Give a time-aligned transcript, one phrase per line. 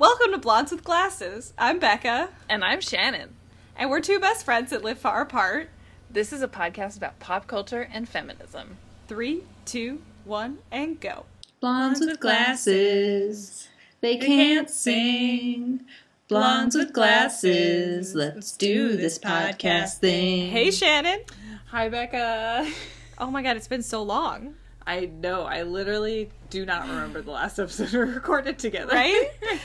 [0.00, 1.52] Welcome to Blondes with Glasses.
[1.58, 3.34] I'm Becca, And I'm Shannon.
[3.76, 5.68] and we're two best friends that live far apart.
[6.10, 8.78] This is a podcast about pop culture and feminism.
[9.08, 11.26] Three, two, one, and go.
[11.60, 13.68] Blondes with glasses,
[14.00, 15.82] they can't sing.
[16.28, 20.50] Blondes with glasses, let's do this podcast thing.
[20.50, 21.24] Hey, Shannon.
[21.66, 22.70] Hi, Becca.
[23.18, 24.54] Oh my god, it's been so long,
[24.90, 28.92] I know, I literally do not remember the last episode we recorded together.
[28.92, 29.30] right?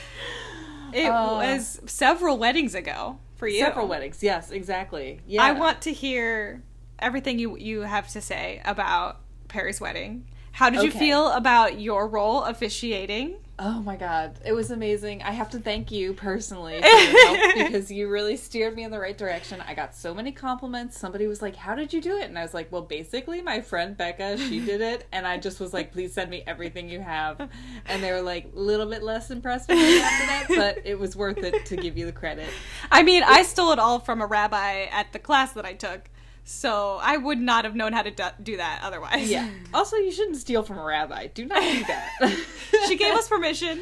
[0.92, 3.58] It Uh, was several weddings ago for you.
[3.58, 5.20] Several weddings, yes, exactly.
[5.26, 5.42] Yeah.
[5.42, 6.62] I want to hear
[7.00, 10.26] everything you you have to say about Perry's wedding.
[10.52, 13.36] How did you feel about your role officiating?
[13.58, 15.22] Oh my god, it was amazing.
[15.22, 16.78] I have to thank you personally
[17.54, 19.62] because you really steered me in the right direction.
[19.66, 20.98] I got so many compliments.
[20.98, 23.62] Somebody was like, "How did you do it?" And I was like, "Well, basically, my
[23.62, 27.00] friend Becca, she did it." And I just was like, "Please send me everything you
[27.00, 27.48] have."
[27.86, 30.98] And they were like, a little bit less impressed with me after that, but it
[30.98, 32.48] was worth it to give you the credit.
[32.90, 36.10] I mean, I stole it all from a rabbi at the class that I took,
[36.48, 39.28] so I would not have known how to do, that otherwise.
[39.28, 39.50] Yeah.
[39.74, 41.26] Also, you shouldn't steal from a rabbi.
[41.26, 42.46] Do not do that.
[42.86, 43.80] she gave us permission.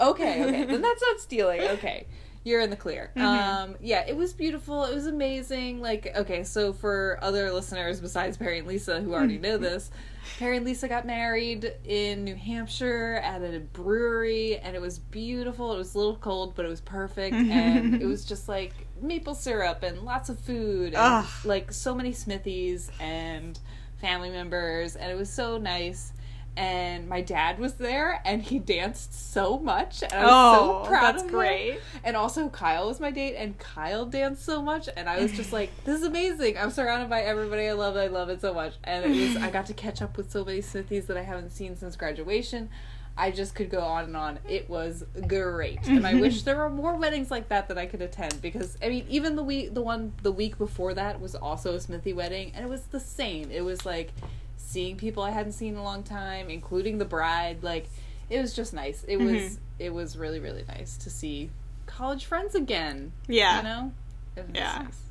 [0.00, 0.64] Okay, okay.
[0.64, 1.60] Then that's not stealing.
[1.62, 2.06] Okay.
[2.44, 3.10] You're in the clear.
[3.16, 3.70] Mm-hmm.
[3.72, 4.84] Um yeah, it was beautiful.
[4.84, 5.80] It was amazing.
[5.80, 9.90] Like okay, so for other listeners besides Perry and Lisa who already know this,
[10.38, 15.74] Perry and Lisa got married in New Hampshire at a brewery and it was beautiful.
[15.74, 19.34] It was a little cold, but it was perfect and it was just like maple
[19.34, 21.26] syrup and lots of food and Ugh.
[21.44, 23.58] like so many smithies and
[24.00, 26.12] family members and it was so nice
[26.58, 30.88] and my dad was there and he danced so much and I was Oh, so
[30.88, 31.34] proud that's of him.
[31.34, 31.78] great.
[32.02, 35.52] And also Kyle was my date and Kyle danced so much and I was just
[35.52, 36.56] like, This is amazing.
[36.56, 38.72] I'm surrounded by everybody I love, I love it so much.
[38.84, 41.50] And it was I got to catch up with so many Smithies that I haven't
[41.50, 42.70] seen since graduation.
[43.18, 44.38] I just could go on and on.
[44.48, 45.78] It was great.
[45.88, 48.88] And I wish there were more weddings like that that I could attend because I
[48.88, 52.52] mean even the week the one the week before that was also a Smithy wedding
[52.54, 53.50] and it was the same.
[53.50, 54.12] It was like
[54.56, 57.62] seeing people I hadn't seen in a long time, including the bride.
[57.62, 57.88] Like
[58.28, 59.04] it was just nice.
[59.08, 59.54] It was mm-hmm.
[59.78, 61.50] it was really really nice to see
[61.86, 63.12] college friends again.
[63.26, 63.58] Yeah.
[63.58, 63.92] you know.
[64.54, 64.82] Yeah.
[64.84, 65.02] nice.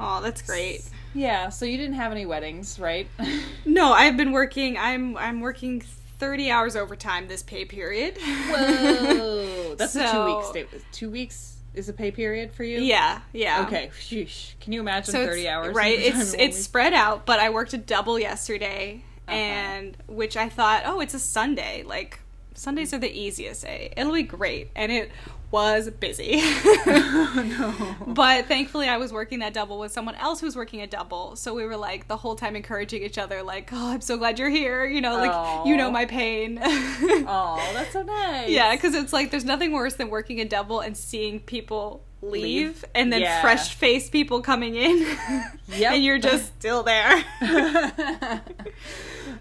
[0.00, 0.82] Oh, that's great.
[1.14, 1.50] Yeah.
[1.50, 3.06] So you didn't have any weddings, right?
[3.64, 4.76] No, I've been working.
[4.76, 5.84] I'm I'm working
[6.22, 8.16] thirty hours overtime this pay period.
[8.18, 10.48] Whoa, that's a two So- weeks.
[10.50, 12.78] Stay, two weeks is a pay period for you.
[12.80, 13.64] Yeah, yeah.
[13.66, 13.90] Okay.
[13.98, 14.52] Sheesh.
[14.60, 15.74] Can you imagine So thirty hours?
[15.74, 15.98] right?
[16.08, 16.52] It's it's week?
[16.54, 19.36] spread out, but I worked a double yesterday, Uh-huh.
[19.36, 21.82] and which I thought, oh, it's a Sunday.
[21.84, 22.20] Like
[22.54, 23.92] Sundays are the easiest day.
[23.96, 25.10] It'll be great, and it
[25.50, 26.40] was busy.
[27.34, 28.12] Oh, no.
[28.12, 31.36] But thankfully, I was working that double with someone else who was working a double.
[31.36, 34.38] So we were like the whole time encouraging each other, like, "Oh, I'm so glad
[34.38, 36.58] you're here." You know, like you know my pain.
[36.62, 38.50] Oh, that's so nice.
[38.50, 42.42] Yeah, because it's like there's nothing worse than working a double and seeing people leave,
[42.42, 42.84] Leave?
[42.94, 43.40] and then Yeah.
[43.42, 44.98] fresh faced people coming in,
[45.68, 45.92] Yep.
[45.92, 47.24] and you're just still there.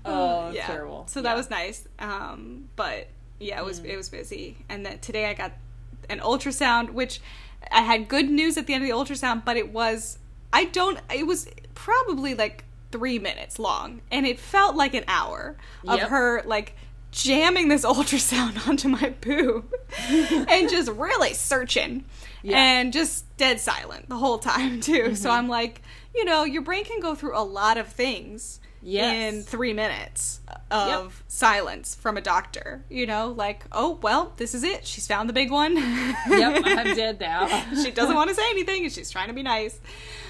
[0.06, 0.66] oh, yeah.
[0.66, 1.06] terrible.
[1.08, 1.24] So Yeah.
[1.24, 1.88] that was nice.
[2.00, 3.08] Um, but
[3.40, 3.86] yeah, it was Mm.
[3.86, 5.52] it was busy, and then today I got
[6.10, 7.22] an ultrasound, which
[7.72, 10.18] I had good news at the end of the ultrasound, but it was
[10.54, 11.00] I don't.
[11.14, 15.56] It was probably like three minutes long, and it felt like an hour
[15.88, 16.10] of Yep.
[16.10, 16.76] her like
[17.12, 19.72] jamming this ultrasound onto my boob
[20.10, 22.06] and just really searching
[22.42, 22.58] Yeah.
[22.58, 25.16] and just dead silent the whole time too.
[25.16, 25.38] So Mm-hmm.
[25.38, 25.82] I'm like,
[26.16, 29.34] you know, your brain can go through a lot of things Yes.
[29.34, 30.40] in three minutes
[30.72, 32.84] of silence from a doctor.
[32.90, 34.86] You know, like, oh well, this is it.
[34.88, 35.76] She's found the big one.
[35.76, 37.48] Yep, I'm dead now.
[37.76, 39.80] she doesn't want to say anything, and she's trying to be nice.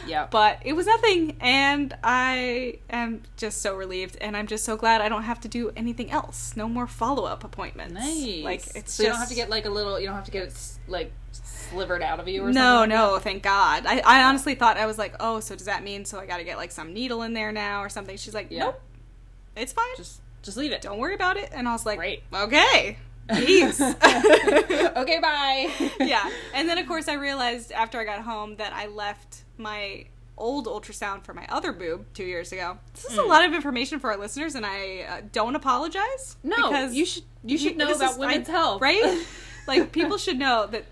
[0.08, 0.32] Yep.
[0.32, 5.02] But it was nothing, and I am just so relieved, and I'm just so glad
[5.02, 6.56] I don't have to do anything else.
[6.56, 7.94] No more follow up appointments.
[7.94, 8.44] Nice.
[8.44, 10.00] Like it's so just you don't have to get like a little.
[10.00, 10.54] You don't have to get
[10.88, 11.12] like
[11.72, 12.90] slivered out of you or no, something.
[12.90, 13.86] no, thank God.
[13.86, 16.38] I, I honestly thought I was like, oh, so does that mean so I got
[16.38, 18.18] to get like some needle in there now or something?
[18.18, 18.66] She's like, Yeah.
[18.66, 18.82] nope,
[19.56, 19.86] it's fine.
[19.98, 20.82] Just just leave it.
[20.82, 21.50] don't worry about it.
[21.54, 22.24] And I was like, Great.
[22.34, 22.98] okay,
[23.30, 23.80] jeez.
[24.98, 25.72] okay, bye.
[26.00, 26.30] yeah.
[26.54, 30.06] And then, of course, I realized after I got home that I left my
[30.38, 32.80] old ultrasound for my other boob two years ago.
[32.96, 36.38] This is a lot of information for our listeners, and I uh, don't apologize.
[36.42, 36.50] Hmm.
[36.50, 39.24] No, you should you should know about is- women's I- health, right?
[39.68, 40.86] like people should know that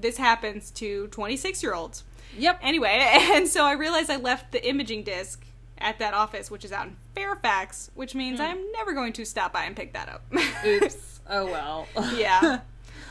[0.00, 2.04] this happens to 26 year olds.
[2.36, 2.60] Yep.
[2.62, 2.98] Anyway,
[3.32, 5.44] and so I realized I left the imaging disc
[5.78, 9.52] at that office, which is out in Fairfax, which means I'm never going to stop
[9.52, 10.22] by and pick that up.
[10.66, 11.20] Oops.
[11.28, 11.86] Oh well.
[12.16, 12.60] yeah.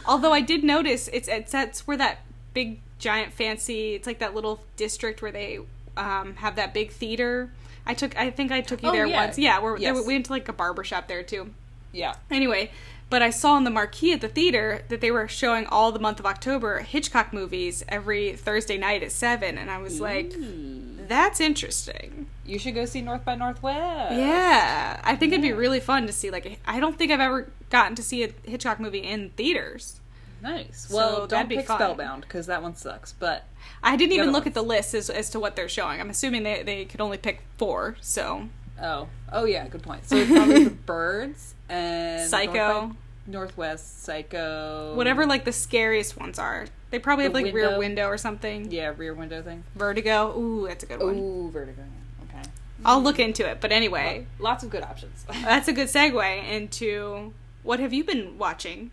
[0.06, 2.19] Although I did notice it's it's that's where that
[2.54, 5.60] big giant fancy it's like that little district where they
[5.98, 7.51] um, have that big theater.
[7.86, 9.25] I took I think I took you Oh, there yeah.
[9.25, 9.38] once.
[9.38, 11.51] Yeah, we're, there, we went to like a barber shop there too.
[11.94, 12.16] yeah.
[12.30, 12.72] Anyway,
[13.09, 16.00] But I saw in the marquee at the theater that they were showing all the
[16.00, 21.07] month of October Hitchcock movies every Thursday night at 7 and I was like mm.
[21.07, 22.27] that's interesting.
[22.45, 24.15] You should go see North by Northwest.
[24.15, 27.50] Yeah, I think it'd be really fun to see like I don't think I've ever
[27.69, 30.00] gotten to see a Hitchcock movie in theaters.
[30.42, 30.89] Nice.
[30.92, 31.77] Well, don't be pick fun.
[31.77, 33.12] Spellbound because that one sucks.
[33.12, 33.45] But
[33.81, 36.00] I didn't even look at the list as, as to what they're showing.
[36.00, 38.48] I'm assuming they, they could only pick four, so
[38.81, 40.07] oh, oh yeah, good point.
[40.07, 42.54] So it's probably the Birds and Psycho.
[42.54, 42.96] North by
[43.31, 46.66] Northwest, Psycho, whatever like the scariest ones are.
[46.92, 47.80] They probably The have like Rear Window.
[47.80, 48.72] Window or something.
[48.72, 49.64] Yeah, Rear Window thing.
[49.75, 50.38] Vertigo.
[50.38, 51.18] Ooh, that's a good one.
[51.18, 51.84] Ooh, Vertigo.
[52.30, 52.50] Okay.
[52.86, 53.60] I'll look into it.
[53.60, 55.25] But anyway, Lots of good options.
[55.44, 57.34] that's a good segue into
[57.64, 58.92] what have you been watching?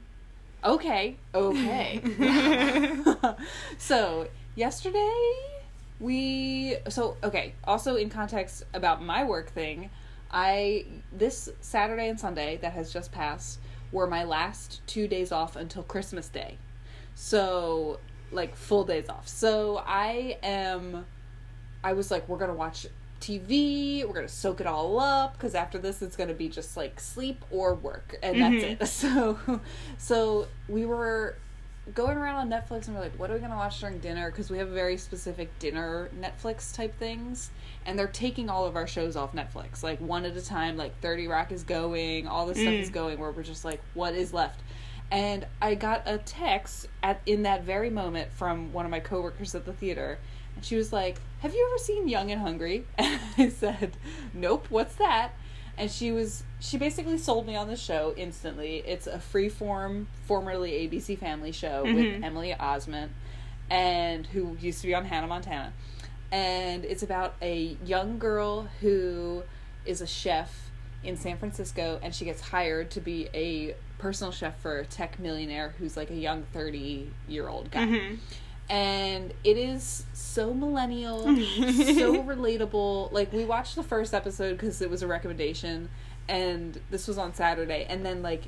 [0.64, 1.16] Okay.
[1.34, 2.00] Okay.
[3.78, 4.26] so,
[4.56, 5.32] yesterday
[6.00, 9.90] we so okay, also in context about my work thing,
[10.34, 13.60] I this Saturday and Sunday that has just passed
[13.92, 16.58] were my last 2 days off until Christmas Day.
[17.14, 18.00] So,
[18.32, 19.28] like full days off.
[19.28, 21.06] So, I am
[21.84, 22.86] I was like we're going to watch
[23.20, 26.48] TV, we're going to soak it all up cuz after this it's going to be
[26.48, 28.80] just like sleep or work and that's Mhm.
[28.80, 28.88] it.
[28.88, 29.60] So
[29.98, 31.36] so we were
[31.94, 34.30] going around on Netflix and we're like, what are we gonna watch during dinner?
[34.30, 37.50] Because we have very specific dinner Netflix type things,
[37.84, 40.76] and they're taking all of our shows off Netflix, like one at a time.
[40.76, 42.80] Like Thirty Rock is going, all this stuff Mm.
[42.80, 43.18] is going.
[43.18, 44.60] Where we're just like, what is left?
[45.10, 49.54] And I got a text at in that very moment from one of my coworkers
[49.54, 50.18] at the theater,
[50.56, 53.96] and she was like, "Have you ever seen Young and Hungry?" And I said,
[54.32, 54.66] "Nope.
[54.70, 55.32] What's that?"
[55.78, 58.82] And she was she basically sold me on the show instantly.
[58.86, 61.94] It's a freeform, formerly ABC Family show Mhm.
[61.94, 63.08] with Emily Osment,
[63.70, 65.72] and who used to be on Hannah Montana,
[66.32, 69.42] and it's about a young girl who
[69.84, 70.70] is a chef
[71.02, 75.18] in San Francisco, and she gets hired to be a personal chef for a tech
[75.18, 78.18] millionaire who's like a young thirty year old guy Mhm.
[78.68, 83.12] And it is so millennial, so relatable.
[83.12, 85.88] Like we watched the first episode because it was a recommendation,
[86.28, 88.44] and this was on Saturday, and then like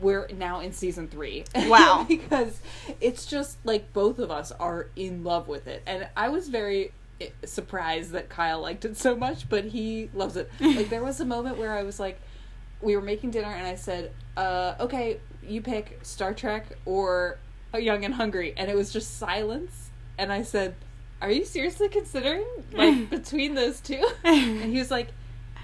[0.00, 1.44] we're now in season three.
[1.66, 2.04] Wow.
[2.08, 2.60] because
[3.00, 6.92] it's just like both of us are in love with it, and I was very
[7.20, 10.50] eh, surprised that Kyle liked it so much, but he loves it.
[10.60, 12.20] Like there was a moment where I was like,
[12.80, 17.38] we were making dinner, and I said, uh, "Okay, you pick Star Trek or
[17.78, 19.90] Young and Hungry," and it was just silence.
[20.18, 20.74] And I said,
[21.20, 24.06] "Are you seriously considering like between those two?
[24.24, 25.08] And he was like,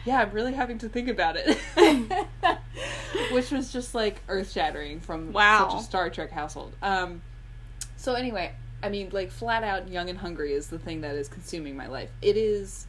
[0.04, 1.58] "Yeah, I'm really having to think about it,"
[3.32, 5.68] which was just like earth shattering from Wow.
[5.70, 6.74] such a Star Trek household.
[6.82, 7.22] Um,
[7.96, 8.52] so anyway,
[8.82, 11.86] I mean, like flat out, Young and Hungry is the thing that is consuming my
[11.86, 12.10] life.
[12.22, 12.86] It is.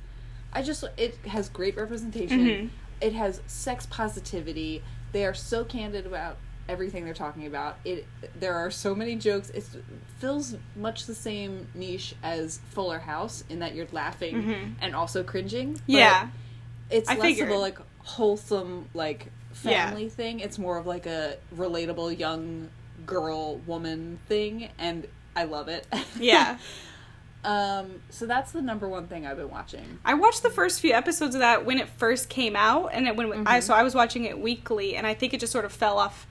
[0.53, 2.39] I just it has great representation.
[2.45, 2.69] Mhm.
[3.01, 4.83] It has sex positivity.
[5.11, 6.37] They are so candid about
[6.71, 7.75] everything they're talking about.
[7.83, 8.07] It
[8.39, 9.49] there are so many jokes.
[9.51, 9.65] It
[10.19, 14.73] fills much the same niche as Fuller House in that you're laughing Mhm.
[14.81, 15.73] and also cringing.
[15.73, 16.27] but Yeah.
[16.89, 17.49] it's I less figured.
[17.49, 19.27] of a like wholesome like
[19.63, 19.87] Yeah.
[19.89, 20.39] family thing.
[20.39, 22.69] It's more of like a relatable young
[23.05, 25.85] girl woman thing, and I love it.
[26.19, 26.57] Yeah.
[27.43, 28.01] um.
[28.11, 29.99] So that's the number one thing I've been watching.
[30.05, 33.15] I watched the first few episodes of that when it first came out, and it,
[33.15, 33.59] when Mm-hmm.
[33.61, 36.27] so I was watching it weekly, and I think it just sort of fell off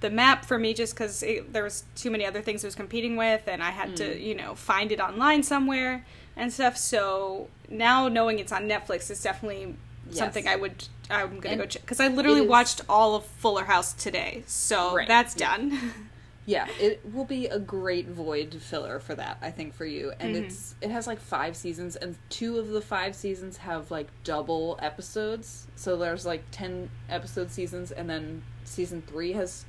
[0.00, 3.16] the map for me just because there was too many other things I was competing
[3.16, 3.96] with, and I had Mm.
[3.96, 6.04] to you know find it online somewhere
[6.36, 6.76] and stuff.
[6.76, 9.74] So now knowing it's on Netflix is definitely
[10.10, 10.18] Yes.
[10.18, 13.64] something I would I'm gonna And go check because I literally watched all of Fuller
[13.64, 15.08] House today, so Right.
[15.08, 15.92] that's done.
[16.46, 20.12] Yeah, it will be a great void filler for that, I think, for you.
[20.18, 20.44] And Mhm.
[20.44, 24.78] it's it has like five seasons, and two of the five seasons have like double
[24.80, 25.66] episodes.
[25.76, 29.66] So there's like ten episode seasons, and then season three has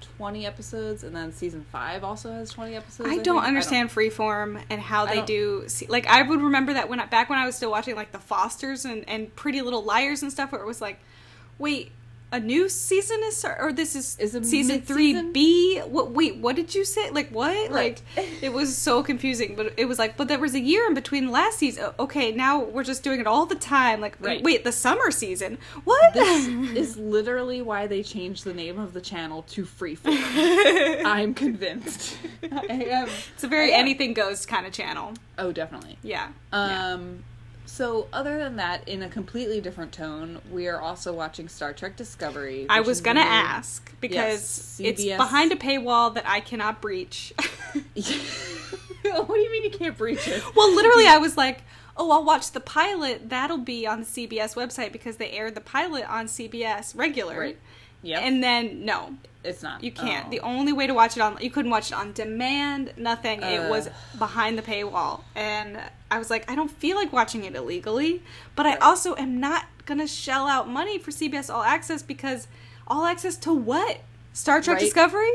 [0.00, 3.08] twenty episodes, and then season five also has twenty episodes.
[3.10, 3.46] I don't think.
[3.48, 5.64] understand freeform and how they don't- do.
[5.68, 8.12] See, like I would remember that when I, back when I was still watching like
[8.12, 10.98] the Fosters and and Pretty Little Liars and stuff, where it was like,
[11.58, 11.92] wait,
[12.32, 15.22] a new season is or this is, Is season three?
[15.30, 15.78] B?
[15.80, 16.10] What?
[16.10, 17.10] Wait, what did you say?
[17.10, 17.70] Like what?
[17.70, 18.02] Right.
[18.16, 19.54] Like it was so confusing.
[19.54, 21.90] But it was like, but there was a year in between last season.
[21.98, 24.00] Okay, now we're just doing it all the time.
[24.00, 24.42] Like Right.
[24.42, 25.58] wait, the summer season?
[25.84, 26.14] What?
[26.14, 30.06] This is literally why they changed the name of the channel to Freeform.
[31.06, 32.18] I'm convinced.
[32.42, 33.08] I am.
[33.34, 35.14] it's a very anything goes kind of channel.
[35.38, 35.98] Oh, definitely.
[36.02, 36.28] Yeah.
[36.52, 36.98] yeah.
[37.66, 41.96] So other than that, in a completely different tone, we are also watching Star Trek
[41.96, 42.66] Discovery.
[42.68, 45.16] I was gonna ask because it's CBS.
[45.16, 47.34] behind a paywall that I cannot breach.
[49.02, 50.42] what do you mean you can't breach it?
[50.54, 51.62] well, literally, I was like,
[51.96, 53.28] "Oh, I'll watch the pilot.
[53.28, 57.58] That'll be on the CBS website because they aired the pilot on CBS regular." Right.
[58.06, 58.22] Yep.
[58.22, 59.82] And then no, It's not.
[59.82, 60.26] you can't.
[60.28, 60.30] Oh.
[60.30, 63.42] The only way to watch it on you couldn't watch it on demand, nothing.
[63.42, 65.22] it was behind the paywall.
[65.34, 65.78] And
[66.10, 68.22] I was like, I don't feel like watching it illegally,
[68.54, 72.46] but I also am not going to shell out money for CBS All Access because
[72.88, 73.98] all access to what?
[74.32, 74.84] Star Trek Right.
[74.84, 75.32] Discovery?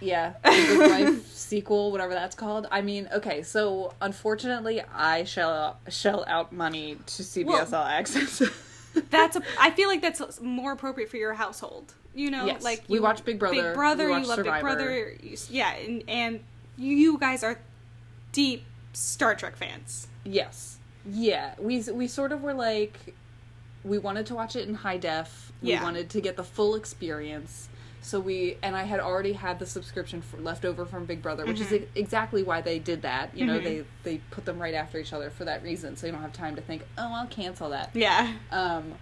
[0.00, 0.34] Yeah,
[1.24, 2.66] sequel, whatever that's called.
[2.70, 7.84] I mean, okay, so unfortunately, I shell out, shell out money to CBS Well- All
[7.86, 8.42] Access.
[9.10, 11.94] That's a I feel like that's more appropriate for your household.
[12.14, 12.62] You know, Yes.
[12.64, 14.52] like We you- watch Big Brother, Big Brother, you love Survivor.
[14.52, 15.16] Big Brother.
[15.22, 16.40] You, yeah, and and
[16.76, 17.58] you, guys are
[18.32, 20.08] deep Star Trek fans.
[20.24, 23.14] yes, yeah, we we sort of were like,
[23.84, 25.52] we wanted to watch it in high def.
[25.62, 25.78] Yeah.
[25.80, 27.68] We wanted to get the full experience.
[28.00, 31.44] So we and I had already had the subscription for, left over from Big Brother,
[31.44, 31.74] which Mm-hmm.
[31.74, 33.36] is exactly why they did that.
[33.36, 36.12] You know, they they put them right after each other for that reason, so you
[36.12, 37.90] don't have time to think, oh, I'll cancel that.
[37.94, 38.32] Yeah.
[38.50, 38.94] Um,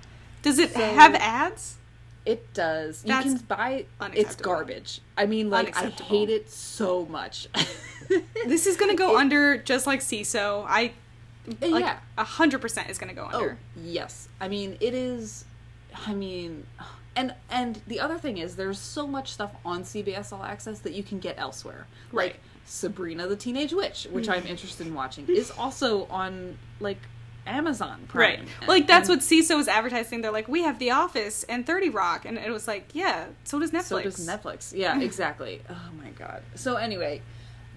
[0.42, 1.76] Does it So- have ads?
[2.26, 3.04] It does.
[3.06, 3.86] You can buy.
[4.12, 5.00] It's garbage.
[5.16, 7.48] I mean, like I hate it so much.
[8.46, 10.64] This is gonna go under just like Seeso.
[10.68, 10.92] I
[11.60, 11.98] eh, like yeah.
[12.16, 13.58] a hundred percent is gonna go Oh under.
[13.82, 14.28] yes.
[14.40, 15.44] I mean, it is.
[16.06, 16.66] I mean,
[17.16, 20.92] and and the other thing is, there's so much stuff on CBS All Access that
[20.92, 21.88] you can get elsewhere.
[22.12, 22.32] Right.
[22.32, 24.50] Like Sabrina the Teenage Witch, which I'm mm.
[24.50, 26.98] interested in watching, is also on like
[27.46, 28.40] Amazon Prime.
[28.60, 28.68] Right.
[28.68, 30.20] Like that's And what Seeso was advertising.
[30.22, 33.58] They're like, we have The Office and Thirty Rock, and it was like, yeah, so
[33.58, 33.84] does Netflix.
[33.84, 34.72] So does Netflix.
[34.76, 35.62] Yeah, exactly.
[35.70, 36.42] oh my god.
[36.54, 37.22] So anyway,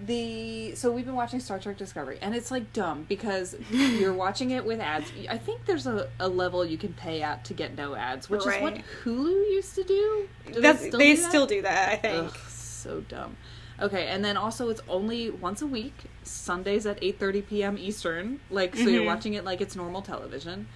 [0.06, 4.50] the so we've been watching Star Trek Discovery, and it's like dumb because you're watching
[4.50, 5.12] it with ads.
[5.28, 8.40] I think there's a, a level you can pay out to get no ads, which
[8.40, 8.84] is what Right.
[9.04, 10.28] Hulu used to do.
[10.52, 11.28] Do That's, they do that?
[11.28, 11.88] still do that.
[11.90, 12.24] I think.
[12.28, 13.36] Ugh, so dumb.
[13.80, 17.78] Okay, and then also it's only once a week, Sundays at 8:30 p.m.
[17.78, 18.40] Eastern.
[18.50, 19.06] Like so you're Mhm.
[19.06, 20.66] watching it like it's normal television.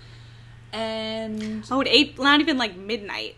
[0.72, 3.36] And Oh, at eight, not even like midnight.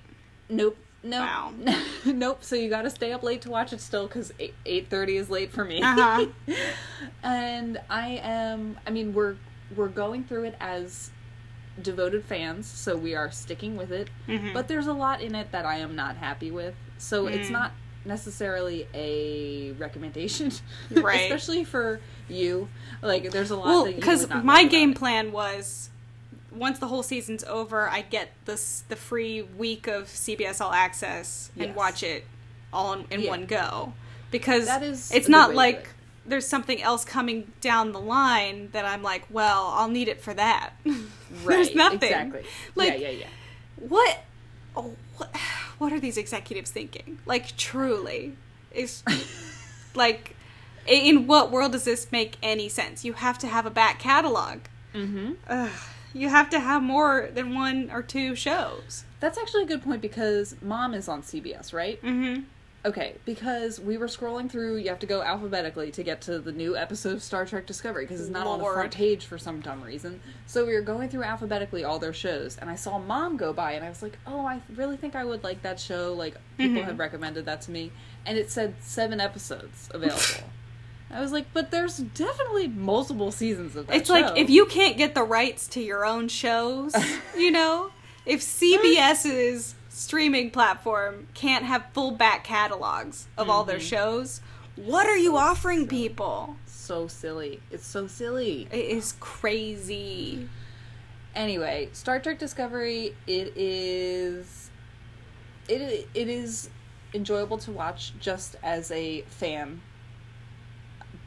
[0.48, 0.76] Nope.
[1.02, 1.20] No.
[1.20, 1.52] Wow.
[2.06, 2.42] nope.
[2.42, 4.32] So you got to stay up late to watch it still because
[4.64, 5.82] eight thirty is late for me.
[5.82, 6.26] Uh-huh.
[7.22, 8.78] and I am.
[8.86, 9.36] I mean, we're
[9.74, 11.10] we're going through it as
[11.82, 14.08] devoted fans, so we are sticking with it.
[14.26, 14.54] Mhm.
[14.54, 16.74] But there's a lot in it that I am not happy with.
[16.98, 17.52] So it's Mm.
[17.52, 17.72] not
[18.06, 20.50] necessarily a recommendation,
[20.90, 21.22] Right.
[21.30, 22.68] Especially for you.
[23.02, 23.66] Like, there's a lot.
[23.66, 25.90] Well, because my about game plan was
[26.50, 31.50] once the whole season's over, I get this the free week of CBS All Access
[31.56, 31.76] and Yes.
[31.76, 32.24] watch it
[32.72, 33.30] all in, in Yeah.
[33.30, 33.92] one go.
[34.30, 35.88] Because That is it's not way to do like it.
[36.26, 40.34] there's something else coming down the line that I'm like, well, I'll need it for
[40.34, 40.70] that.
[41.42, 41.56] Right.
[41.56, 42.04] there's nothing.
[42.04, 42.44] Exactly.
[42.76, 43.08] Like, yeah.
[43.08, 43.10] Yeah.
[43.10, 43.26] Yeah.
[43.88, 44.18] what,
[44.76, 45.36] oh, what
[45.78, 47.18] what are these executives thinking?
[47.26, 48.36] Like truly
[48.70, 49.02] is
[49.94, 50.36] like
[50.86, 53.04] in what world does this make any sense?
[53.04, 54.60] You have to have a back catalog.
[54.94, 55.32] Mm-hmm.
[55.48, 55.70] Ugh,
[56.14, 59.04] you have to have more than one or two shows.
[59.20, 62.00] That's actually a good point because Mom is on CBS, right?
[62.02, 62.42] mm-hmm
[62.86, 66.52] Okay, because we were scrolling through, you have to go alphabetically to get to the
[66.52, 69.60] new episode of Star Trek Discovery because it's not on the front page for some
[69.60, 70.20] dumb reason.
[70.46, 73.72] So we were going through alphabetically all their shows, and I saw Mom go by,
[73.72, 76.12] and I was like, oh, I really think I would like that show.
[76.12, 76.84] Like, people Mhm.
[76.84, 77.90] had recommended that to me,
[78.24, 80.48] and it said seven episodes available.
[81.10, 84.14] I was like, but there's definitely multiple seasons of that it's show.
[84.14, 86.94] like if you can't get the rights to your own shows
[87.38, 87.90] you know
[88.24, 93.88] if cbs's streaming platform can't have full back catalogs of all their Mhm.
[93.88, 94.40] shows
[94.76, 97.62] what are you offering people So silly.
[97.70, 98.68] It's so silly.
[98.70, 100.50] it is crazy
[101.34, 104.70] anyway star trek discovery it is
[105.66, 106.68] it it is
[107.14, 109.80] enjoyable to watch just as a fan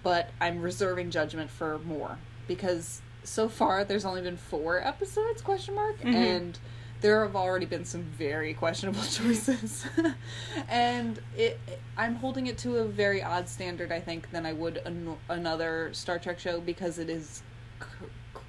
[0.04, 5.74] but i'm reserving judgment for more because so far there's only been four episodes question
[5.74, 6.14] mark Mhm.
[6.14, 6.60] and
[7.02, 9.86] there have already been some very questionable choices.
[10.70, 11.60] And it
[11.98, 15.90] i'm holding it to a very odd standard i think than i would an- another
[15.94, 17.42] star trek show because it is
[17.82, 18.08] c-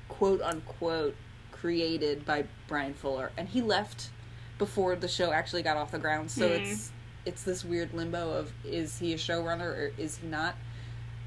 [0.09, 1.15] quote unquote
[1.53, 3.31] created by bryan fuller.
[3.37, 4.11] And he left
[4.59, 6.31] before the show actually got off the ground.
[6.31, 6.61] So Mm.
[6.61, 6.93] it's
[7.27, 10.55] it's this weird limbo of is he a showrunner or is he not?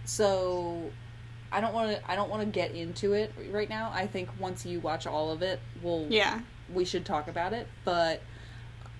[0.05, 0.91] So
[1.51, 3.91] i don't want to i don't want to get into it right now.
[3.93, 6.39] I think once you watch all of it we'll yeah
[6.73, 8.21] we should talk about it, but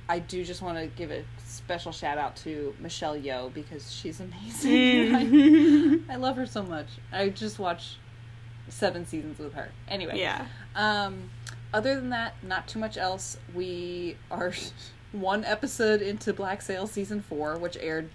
[0.09, 4.19] I do just want to give a special shout out to Michelle Yeoh because she's
[4.19, 4.71] amazing.
[4.71, 6.05] Mm.
[6.09, 6.87] I, I love her so much.
[7.11, 7.97] I just watched
[8.69, 9.69] seven seasons with her.
[9.87, 11.29] Anyway, yeah Um,
[11.73, 13.37] other than that, not too much else.
[13.53, 14.53] We are
[15.11, 18.09] one episode into Black Sail season four, which aired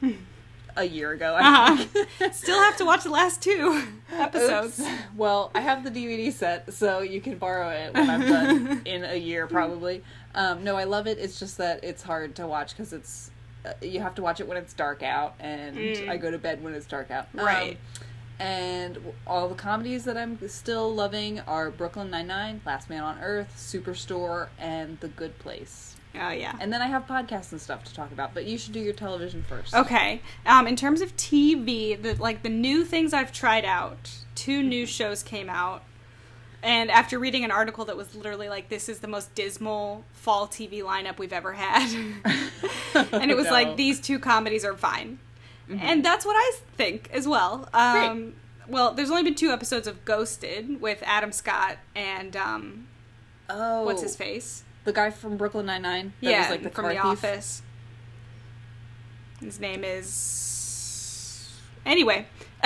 [0.78, 1.36] a year ago.
[1.38, 2.06] I think.
[2.20, 2.30] Uh-huh.
[2.32, 3.82] Still have to watch the last two
[4.12, 4.80] episodes.
[4.80, 4.88] Oops.
[5.16, 9.04] Well, I have the DVD set, so you can borrow it when I'm done in
[9.04, 10.02] a year, probably.
[10.34, 11.18] Um, no, I love it.
[11.18, 13.30] It's just that it's hard to watch because it's
[13.66, 16.08] uh, you have to watch it when it's dark out, and Mm.
[16.08, 17.26] I go to bed when it's dark out.
[17.36, 17.78] Um, Right.
[18.38, 23.18] and all the comedies that I'm still loving are Brooklyn Nine Nine, Last Man on
[23.20, 25.96] Earth, Superstore, and The Good Place.
[26.14, 26.56] Oh yeah.
[26.60, 28.92] And then I have podcasts and stuff to talk about, but you should do your
[28.94, 29.74] television first.
[29.74, 30.20] Okay.
[30.46, 34.86] Um, in terms of TV, the like the new things I've tried out, two new
[34.86, 35.82] shows came out.
[36.60, 40.48] And after reading an article that was literally like, "This is the most dismal fall
[40.48, 41.88] TV lineup we've ever had,"
[43.12, 43.52] and it was No.
[43.52, 45.20] like, "These two comedies are fine,"
[45.70, 47.68] and that's what I think as well.
[47.72, 48.34] Um,
[48.66, 52.88] well, there's only been two episodes of Ghosted with Adam Scott and um,
[53.48, 54.64] Oh, what's his face?
[54.84, 56.12] The guy from Brooklyn Nine Nine.
[56.20, 57.04] yeah, was like the from The thief?
[57.04, 57.62] Office.
[59.40, 61.50] His name is.
[61.86, 62.26] Anyway,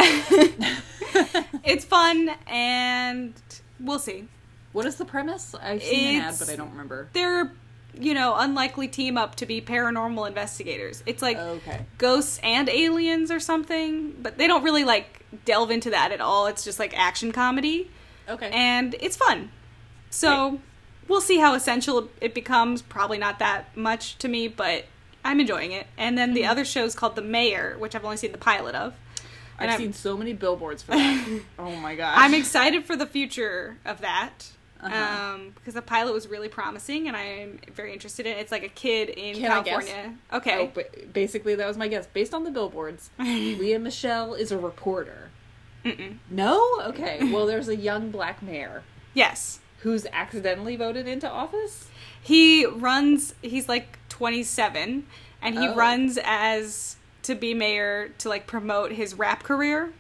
[1.64, 3.35] it's fun, and
[3.78, 4.26] we'll see.
[4.73, 5.54] What is the premise?
[5.54, 7.09] I've seen an ad, but I don't remember.
[7.12, 7.52] They're,
[7.99, 11.02] you know, unlikely team up to be paranormal investigators.
[11.07, 11.85] It's like Okay.
[11.99, 16.47] ghosts and aliens or something, but they don't really like delve into that at all.
[16.47, 17.90] It's just like action comedy,
[18.28, 18.50] Okay.
[18.52, 19.50] and it's fun.
[20.11, 20.59] So
[21.09, 22.82] we'll see how essential it becomes.
[22.82, 24.85] Probably not that much to me, but
[25.25, 25.87] I'm enjoying it.
[25.97, 26.35] And then Mm-hmm.
[26.35, 28.94] the other show is called The Mayor, which I've only seen the pilot of.
[29.59, 31.40] I've I'm- seen so many billboards for that.
[31.59, 32.14] oh my gosh.
[32.18, 34.49] I'm excited for the future of that.
[34.85, 35.35] Uh-huh.
[35.35, 38.40] Um, because the pilot was really promising, and I'm very interested in it.
[38.40, 39.49] It's like a kid in Can?
[39.62, 40.14] California.
[40.32, 40.73] Oh, Okay.
[40.75, 42.06] but basically, that was my guess.
[42.09, 45.30] Based on the billboards, Lea Michele is a reporter.
[45.85, 46.16] Mm-mm.
[46.30, 46.61] No?
[46.87, 47.21] Okay.
[47.32, 48.82] Well, there's a young black mayor
[49.14, 49.61] Yes.
[49.83, 51.89] Who's accidentally voted into office.
[52.21, 55.07] He runs, he's like 27,
[55.41, 55.75] and he Oh.
[55.75, 59.93] runs as to be mayor to like promote his rap career.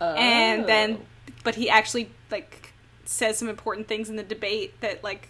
[0.00, 0.66] And Oh.
[0.66, 1.06] then,
[1.44, 2.72] but he actually like
[3.04, 5.28] says some important things in the debate that like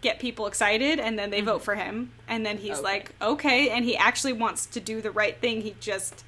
[0.00, 2.12] get people excited, and then they vote for him.
[2.28, 2.84] And then he's Mm-hmm.
[2.86, 2.92] Okay.
[2.92, 5.62] like, okay, and he actually wants to do the right thing.
[5.62, 6.22] He just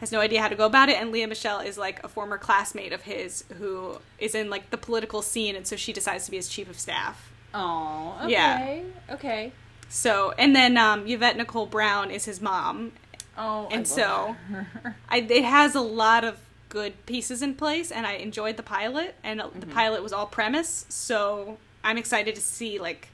[0.00, 0.96] has no idea how to go about it.
[1.00, 4.76] And Lea Michele is like a former classmate of his who is in like the
[4.76, 7.30] political scene, and so she decides to be his chief of staff.
[7.54, 8.30] Oh, okay.
[8.32, 9.14] Yeah.
[9.14, 9.52] Okay.
[9.88, 12.92] So, and then um, Yvette Nicole Brown is his mom.
[13.38, 14.34] Oh, And so-
[15.08, 19.14] I, it has a lot of good pieces in place, and I enjoyed the pilot.
[19.22, 19.60] And Mm-hmm.
[19.60, 23.08] the pilot was all premise, so I'm excited to see like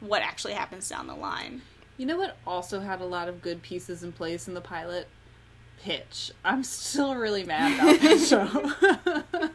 [0.00, 1.62] what actually happens down the line.
[1.96, 5.06] You know what also had a lot of good pieces in place in the pilot?
[5.84, 6.32] Pitch.
[6.42, 8.20] I'm still really mad about that
[9.40, 9.50] show.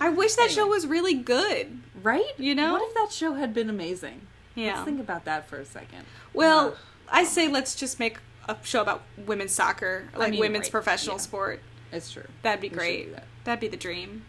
[0.00, 1.80] I wish that show was really good.
[2.02, 2.32] right?
[2.38, 2.72] You know?
[2.74, 4.22] What if that show had been amazing?
[4.54, 4.74] Yeah.
[4.74, 6.04] Let's think about that for a second.
[6.32, 6.76] Well, Ugh.
[7.08, 11.16] I say let's just make a show about women's soccer, like mean, women's right, professional
[11.16, 11.20] yeah.
[11.22, 11.60] sport.
[11.92, 12.26] it's true.
[12.42, 13.12] That'd be We great.
[13.14, 13.24] that.
[13.44, 14.24] That'd be the dream.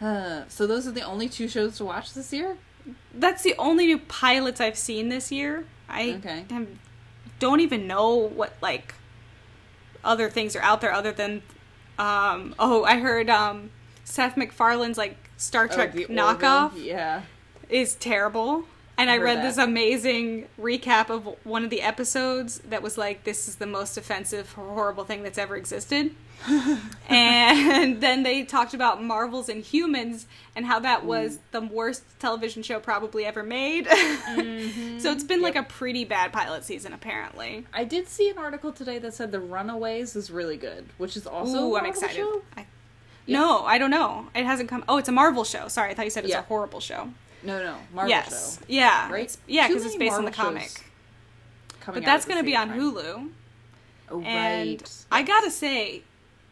[0.00, 2.56] Uh, so those are the only two shows to watch this year?
[3.14, 5.66] That's the only new pilots I've seen this year.
[5.88, 6.44] I Okay.
[6.50, 6.66] have,
[7.38, 8.94] don't even know what like
[10.04, 11.42] other things are out there other than
[11.98, 13.70] um oh I heard um
[14.04, 16.72] Seth MacFarlane's like Star Oh, Trek the knockoff?
[16.76, 17.22] Yeah.
[17.68, 18.64] is terrible.
[19.02, 19.42] And I read that.
[19.42, 23.98] this amazing recap of one of the episodes that was like, this is the most
[23.98, 26.14] offensive, horrible thing that's ever existed.
[27.08, 31.40] and then they talked about Marvel's Inhumans and how that was mm.
[31.50, 33.86] the worst television show probably ever made.
[33.86, 34.98] Mm-hmm.
[35.00, 37.66] so it's been like a pretty bad pilot season, apparently.
[37.74, 41.26] I did see an article today that said The Runaways is really good, which is
[41.26, 42.14] also Ooh, a I'm excited.
[42.14, 42.42] show?
[42.56, 42.66] I,
[43.26, 44.28] No, I don't know.
[44.32, 44.84] It hasn't come.
[44.88, 45.66] Oh, it's a Marvel show.
[45.66, 46.38] Sorry, I thought you said it's Yeah.
[46.38, 47.10] a horrible show.
[47.42, 48.58] No, no, Marvel yes.
[48.58, 48.64] show.
[48.68, 49.10] Yeah.
[49.10, 49.36] Right?
[49.46, 50.70] Yeah, because it's based on the comic.
[51.80, 52.80] Coming But that's going to be on time.
[52.80, 53.30] Hulu.
[54.10, 55.04] Oh, And right.
[55.10, 56.02] I gotta say,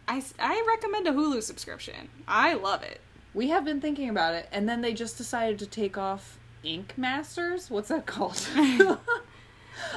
[0.08, 2.08] I I recommend a Hulu subscription.
[2.26, 3.00] I love it.
[3.34, 6.94] We have been thinking about it, and then they just decided to take off Ink
[6.96, 7.70] Masters.
[7.70, 8.44] What's that called?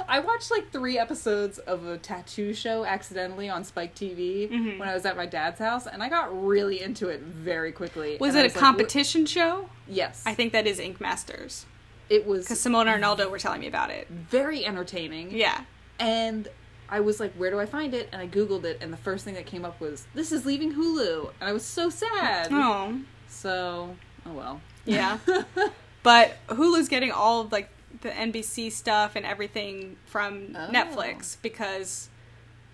[0.08, 4.80] I watched like three episodes of a tattoo show accidentally on Spike TV Mhm.
[4.80, 8.18] when I was at my dad's house, and I got really into it very quickly.
[8.20, 9.70] Was And it a like, competition show?
[9.88, 11.66] Yes, I think that is Ink Masters.
[12.10, 14.08] it was Because Simone and Arnaldo were telling me about it.
[14.10, 15.32] very entertaining.
[15.32, 15.62] Yeah.
[16.00, 16.48] And
[16.90, 18.10] I was like, where do I find it?
[18.12, 20.74] And I Googled it, and the first thing that came up was, this is leaving
[20.76, 21.32] Hulu.
[21.40, 22.50] And I was so sad.
[22.52, 23.00] Oh.
[23.30, 24.62] So, oh well.
[24.86, 25.18] Yeah.
[26.04, 27.70] but Hulu's getting all of like
[28.04, 30.70] the NBC stuff and everything from Oh.
[30.72, 32.10] Netflix because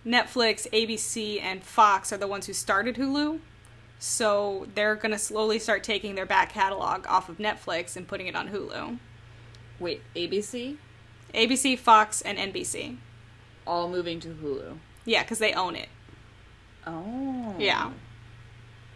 [0.05, 3.39] Netflix, ABC, and Fox are the ones who started Hulu.
[3.99, 8.27] So they're going to slowly start taking their back catalog off of Netflix and putting
[8.27, 8.97] it on Hulu.
[9.79, 10.77] Wait, ABC?
[11.33, 12.97] ABC, Fox, and NBC.
[13.67, 14.77] All moving to Hulu.
[15.05, 15.89] Yeah, because they own it.
[16.87, 17.55] Oh.
[17.59, 17.91] Yeah.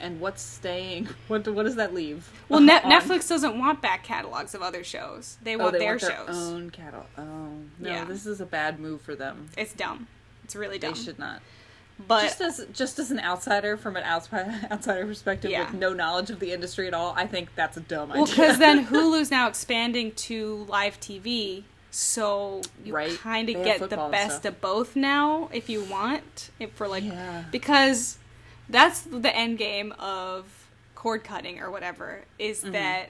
[0.04, 1.08] And what's staying?
[1.28, 2.30] What what does that leave?
[2.50, 5.38] Well, ne- Netflix doesn't want back catalogs of other shows.
[5.42, 6.30] They Oh, want they their want their shows.
[6.52, 7.06] own catalog.
[7.18, 7.24] Oh
[7.80, 8.04] no, Yeah.
[8.06, 9.50] this is a bad move for them.
[9.58, 10.08] It's dumb.
[10.44, 10.94] It's really dumb.
[10.94, 11.42] They should not.
[12.08, 15.66] but just as just as an outsider from an outside outsider perspective Yeah.
[15.72, 18.36] with no knowledge of the industry at all, I think that's a dumb well, idea.
[18.36, 23.18] because then Hulu's now expanding to live TV, so you Right.
[23.20, 27.44] kind of get the best of both now, if you want, if for like Yeah.
[27.52, 28.18] because
[28.70, 30.46] that's the end game of
[30.96, 32.72] cord cutting or whatever is Mm-hmm.
[32.74, 33.10] that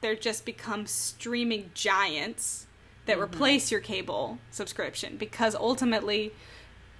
[0.00, 2.66] there just become streaming giants
[3.06, 3.22] that Mm-hmm.
[3.24, 6.32] replace your cable subscription because ultimately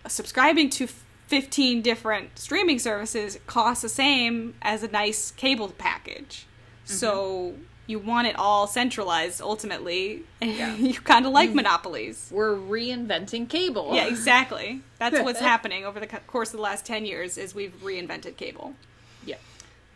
[0.06, 0.86] subscribing to
[1.28, 6.46] 15 different streaming services costs the same as a nice cable package.
[6.84, 6.92] Mm-hmm.
[6.94, 7.54] So
[7.90, 10.22] you want it all centralized ultimately.
[10.40, 10.74] Yeah.
[10.76, 12.28] you kind of like monopolies.
[12.32, 13.90] We're reinventing cable.
[13.94, 14.80] Yeah, exactly.
[14.98, 18.74] That's what's happening over the course of the last 10 years is we've reinvented cable.
[19.26, 19.36] Yeah.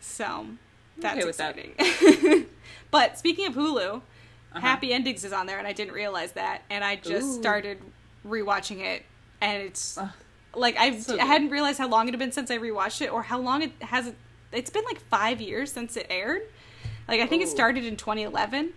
[0.01, 0.45] So
[0.97, 2.45] that's Okay exciting.
[2.91, 4.01] but speaking of Hulu,
[4.53, 4.59] Uh-huh.
[4.61, 6.61] Happy Endings is on there, and I didn't realize that.
[6.69, 7.41] And I just Ooh.
[7.41, 7.79] started
[8.25, 9.03] rewatching it,
[9.41, 10.09] and it's Ugh.
[10.55, 13.11] like I So I hadn't realized how long it had been since I rewatched it,
[13.11, 14.13] or how long it has.
[14.53, 16.43] It's been like five years since it aired.
[17.07, 18.73] Like I think it started in 2011,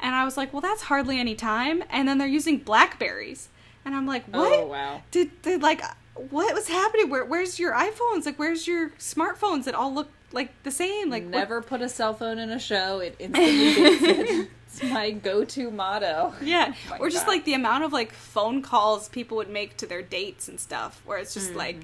[0.00, 1.82] and I was like, well, that's hardly any time.
[1.90, 3.48] And then they're using Blackberries,
[3.84, 4.52] and I'm like, what?
[4.60, 5.02] Oh wow.
[5.10, 5.82] did, did like
[6.14, 10.50] what was happening where where's your iphones like where's your smartphones that all look like
[10.62, 13.00] the same like what- Never put a cell phone in a show.
[13.00, 14.48] It instantly it.
[14.68, 16.32] It's my go-to motto.
[16.42, 17.32] yeah Oh or just God.
[17.32, 21.02] like the amount of like phone calls people would make to their dates and stuff
[21.04, 21.78] where it's just like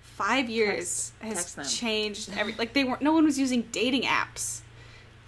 [0.00, 1.28] five years Mm.
[1.28, 4.60] Text- has text changed every like they weren't no one was using dating apps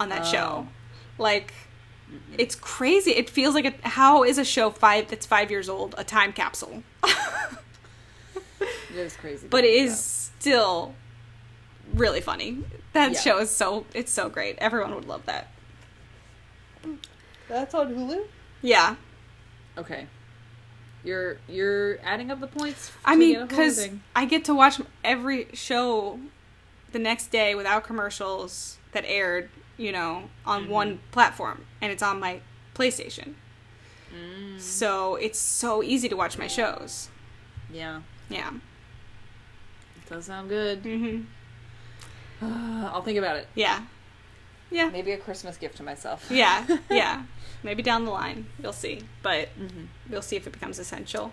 [0.00, 0.68] on that show Oh.
[1.18, 1.52] like
[2.38, 5.94] it's crazy it feels like a how is a show five that's five years old
[5.98, 6.82] a time capsule
[8.60, 9.46] It is crazy.
[9.48, 10.94] but it is still
[11.94, 12.64] really funny.
[12.94, 13.20] That Yeah.
[13.20, 14.56] show is so it's so great.
[14.58, 15.48] Everyone would love that.
[17.48, 18.24] That's on Hulu.
[18.62, 18.96] Yeah,
[19.76, 20.06] Okay.
[21.04, 22.90] You're you're adding up the points.
[23.04, 23.88] I mean, get a Hulu because.
[24.16, 26.18] I get to watch every show
[26.92, 30.70] the next day without commercials that aired, you know, on Mm-hmm.
[30.72, 32.40] one platform, and it's on my
[32.74, 33.34] PlayStation.
[34.14, 34.60] Mm.
[34.60, 37.08] So it's so easy to watch my shows.
[37.72, 38.50] yeah, Yeah.
[39.96, 40.78] it does sound good.
[40.80, 41.22] hmm
[42.42, 43.48] I'll think about it.
[43.54, 43.82] Yeah.
[44.70, 44.90] Yeah.
[44.90, 46.26] Maybe a Christmas gift to myself.
[46.30, 46.66] Yeah.
[46.90, 47.22] Yeah.
[47.62, 49.00] Maybe down the line, you'll see.
[49.22, 49.86] But Mhm.
[50.10, 51.32] we'll see if it becomes essential.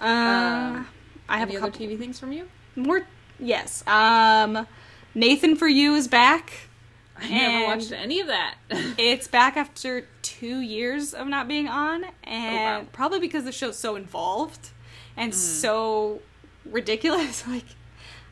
[0.00, 0.88] Uh, Um,
[1.28, 2.48] I have a couple TV things from you?
[2.76, 3.02] more.
[3.40, 3.86] Yes.
[3.86, 4.66] Um,
[5.14, 6.67] Nathan for You is back.
[7.20, 8.54] I never watched any of that.
[8.98, 12.86] It's back after two years of not being on, and oh, wow.
[12.92, 14.70] probably because the show's so involved
[15.16, 15.36] and mm.
[15.36, 16.20] so
[16.64, 17.44] ridiculous.
[17.48, 17.64] Like,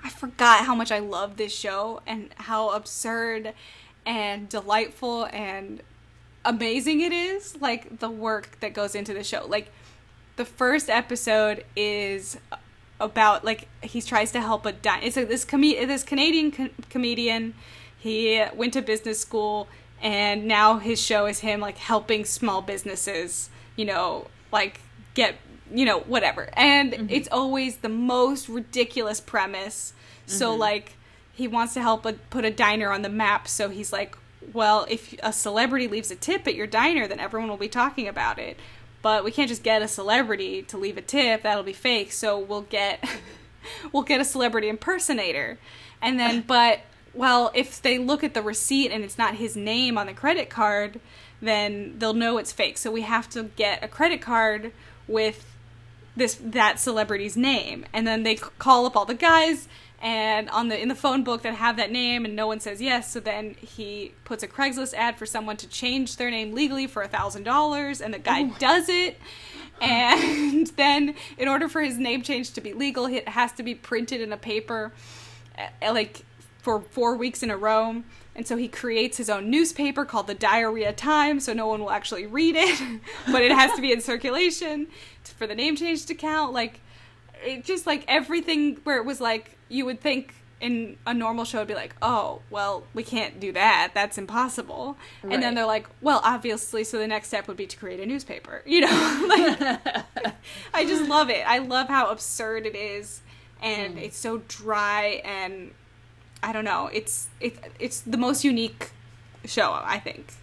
[0.05, 3.55] I forgot how much I love this show and how absurd
[4.05, 5.83] and delightful and
[6.45, 7.61] amazing it is.
[7.61, 9.47] Like, the work that goes into the show.
[9.49, 9.73] Like,
[10.37, 12.37] the first episode is
[13.01, 16.71] about like he tries to help a di- it's like this com- this Canadian co-
[16.89, 17.55] comedian
[18.07, 19.69] he went to business school
[20.03, 24.81] and now his show is him like helping small businesses you know like
[25.15, 25.37] get
[25.73, 26.49] you know whatever.
[26.55, 27.07] And mm-hmm.
[27.11, 29.93] it's always the most ridiculous premise.
[30.27, 30.61] So mm-hmm.
[30.61, 30.93] like
[31.33, 33.49] he wants to help a, put a diner on the map.
[33.49, 34.17] So he's like
[34.53, 38.09] well if a celebrity leaves a tip at your diner then everyone will be talking
[38.09, 38.59] about it.
[39.03, 41.43] But we can't just get a celebrity to leave a tip.
[41.43, 42.13] That'll be fake.
[42.13, 43.05] So we'll get
[43.93, 45.59] we'll get a celebrity impersonator.
[46.01, 46.81] And then but
[47.17, 50.51] well if they look at the receipt and it's not his name on the credit
[50.51, 51.01] card
[51.41, 52.79] then they'll know it's fake.
[52.79, 54.73] So we have to get a credit card
[55.07, 55.45] with
[56.17, 57.85] this that celebrity's name.
[57.93, 59.69] And then they call up all the guys
[60.01, 62.81] and on the in the phone book that have that name and no one says
[62.81, 63.11] yes.
[63.11, 67.03] So then he puts a craigslist ad for someone to change their name legally for
[67.03, 69.19] a thousand dollars and the guy does it.
[69.81, 73.75] And then in order for his name change to be legal it has to be
[73.75, 74.93] printed in a paper
[75.59, 76.23] uh, like
[76.67, 78.03] for four weeks in a row.
[78.35, 81.93] And so he creates his own newspaper called the diarrhea times so no one will
[81.93, 83.01] actually read it
[83.31, 84.89] but it has to be in circulation
[85.23, 86.53] for the name change to count.
[86.53, 86.81] Like
[87.45, 91.59] it just like everything where it was like you would think in a normal show
[91.61, 93.93] would be like oh well we can't do that.
[93.95, 94.97] That's impossible.
[95.23, 98.07] And then they're like well obviously so the next step would be to create a
[98.07, 99.29] newspaper you know?
[99.29, 100.35] Like
[100.75, 101.47] i just love it.
[101.47, 103.21] I love how absurd it is.
[103.63, 103.99] And hmm.
[104.01, 105.71] it's so dry and
[106.43, 108.91] i don't know it's it, it's the most unique
[109.45, 110.35] show i think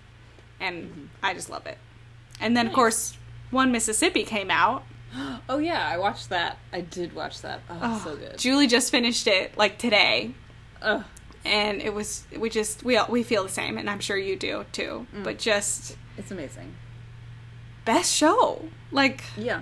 [0.59, 1.77] and i just love it
[2.39, 3.17] and then of course
[3.51, 4.83] one mississippi came out
[5.49, 6.57] Oh yeah, I watched that.
[6.71, 7.59] I did watch that.
[7.69, 8.35] Oh, Oh, so good.
[8.39, 10.31] Julie just finished it like today,
[10.81, 11.03] Ugh.
[11.45, 14.35] and it was we just we all, we feel the same, and I'm sure you
[14.35, 15.05] do too.
[15.15, 15.23] Mm.
[15.23, 16.73] But just it's amazing.
[17.85, 19.61] best show, like Yeah,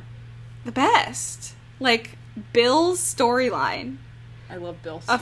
[0.64, 2.12] the best, like
[2.54, 3.98] Bill's storyline
[4.52, 5.20] I love Bill so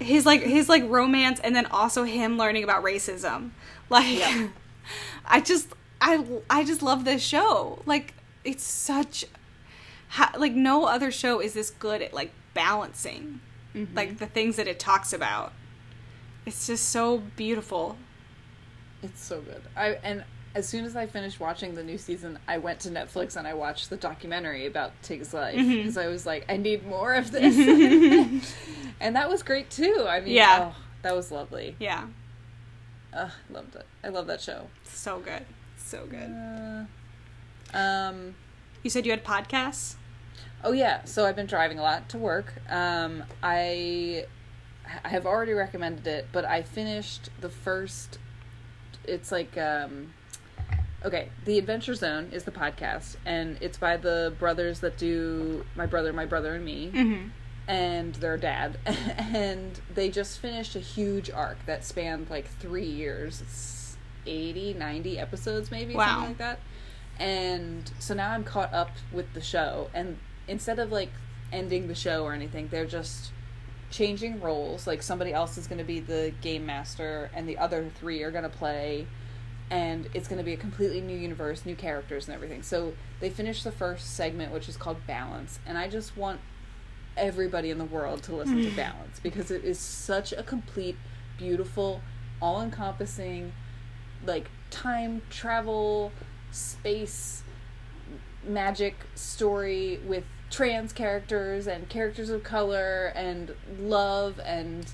[0.00, 3.50] his like his like romance, and then also him learning about racism.
[3.88, 4.48] Like, Yeah.
[5.26, 5.68] I just
[6.00, 7.82] I I just love this show.
[7.86, 8.14] Like,
[8.44, 9.24] it's such
[10.08, 13.40] ha, like no other show is this good at like balancing
[13.74, 13.96] Mm-hmm.
[13.96, 15.52] like the things that it talks about.
[16.44, 17.96] It's just so beautiful.
[19.02, 19.62] It's so good.
[19.74, 23.36] I and as soon as I finished watching the new season, I went to Netflix
[23.36, 27.14] and I watched the documentary about Tig's life because I was like, I need more
[27.14, 27.56] of this,
[29.00, 30.04] and that was great too.
[30.08, 30.72] I mean, Yeah.
[30.72, 31.76] oh, that was lovely.
[31.78, 32.06] Yeah,
[33.14, 33.86] Ugh, loved it.
[34.04, 34.68] I love that show.
[34.84, 35.44] so good,
[35.76, 36.86] so good.
[37.74, 38.34] Uh, um.
[38.82, 39.94] You said you had podcasts.
[40.64, 42.54] Oh yeah, so I've been driving a lot to work.
[42.68, 44.26] Um, I
[45.04, 48.18] I have already recommended it, but I finished the first.
[49.04, 50.14] It's like um,
[51.04, 55.86] okay, the Adventure Zone is the podcast, and it's by the brothers that do my
[55.86, 57.28] brother, my brother, and me, Mm-hmm.
[57.68, 63.40] and their dad, and they just finished a huge arc that spanned like three years.
[63.40, 66.06] It's 80, 90 episodes, maybe Wow.
[66.06, 66.60] something like that.
[67.18, 71.10] And so now I'm caught up with the show, and instead of like
[71.52, 73.30] ending the show or anything, they're just
[73.90, 74.86] changing roles.
[74.86, 78.30] Like somebody else is going to be the game master, and the other three are
[78.30, 79.06] going to play,
[79.72, 82.62] and it's going to be a completely new universe, new characters, and everything.
[82.62, 86.40] So they finished the first segment, which is called Balance, and I just want
[87.16, 90.98] everybody in the world to listen to Balance because it is such a complete,
[91.38, 92.02] beautiful,
[92.42, 93.54] all encompassing,
[94.26, 96.12] like time travel,
[96.50, 97.42] space,
[98.44, 104.92] magic story with trans characters and characters of color and love and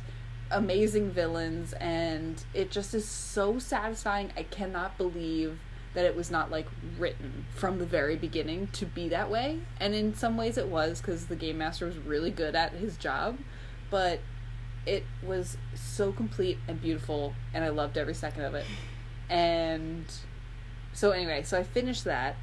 [0.50, 4.32] amazing villains and it just is so satisfying.
[4.36, 5.58] I cannot believe
[5.94, 6.66] that it was not like
[6.98, 9.60] written from the very beginning to be that way.
[9.80, 12.96] And in some ways it was cuz the game master was really good at his
[12.96, 13.38] job,
[13.90, 14.20] but
[14.86, 18.66] it was so complete and beautiful and I loved every second of it.
[19.28, 20.06] And
[20.92, 22.36] so anyway, so I finished that.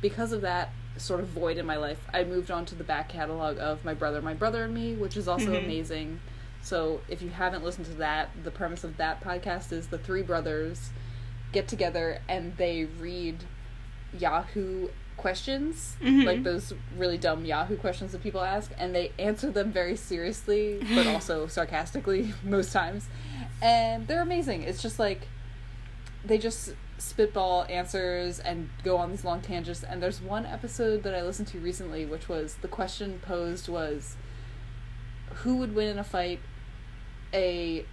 [0.00, 3.08] Because of that sort of void in my life, I moved on to the back
[3.08, 5.64] catalog of My Brother, My Brother and Me, which is also Mhm.
[5.64, 6.20] amazing.
[6.66, 10.22] So if you haven't listened to that, the premise of that podcast is the three
[10.22, 10.90] brothers
[11.52, 13.44] get together and they read
[14.18, 16.24] Yahoo questions, Mhm.
[16.24, 20.80] like those really dumb Yahoo questions that people ask, and they answer them very seriously,
[20.92, 23.06] but also sarcastically most times.
[23.62, 24.62] And they're amazing.
[24.62, 25.28] It's just like
[26.24, 29.84] they just spitball answers and go on these long tangents.
[29.84, 34.16] And there's one episode that I listened to recently, which was the question posed was,
[35.42, 36.40] who would win in a fight,
[37.36, 37.84] a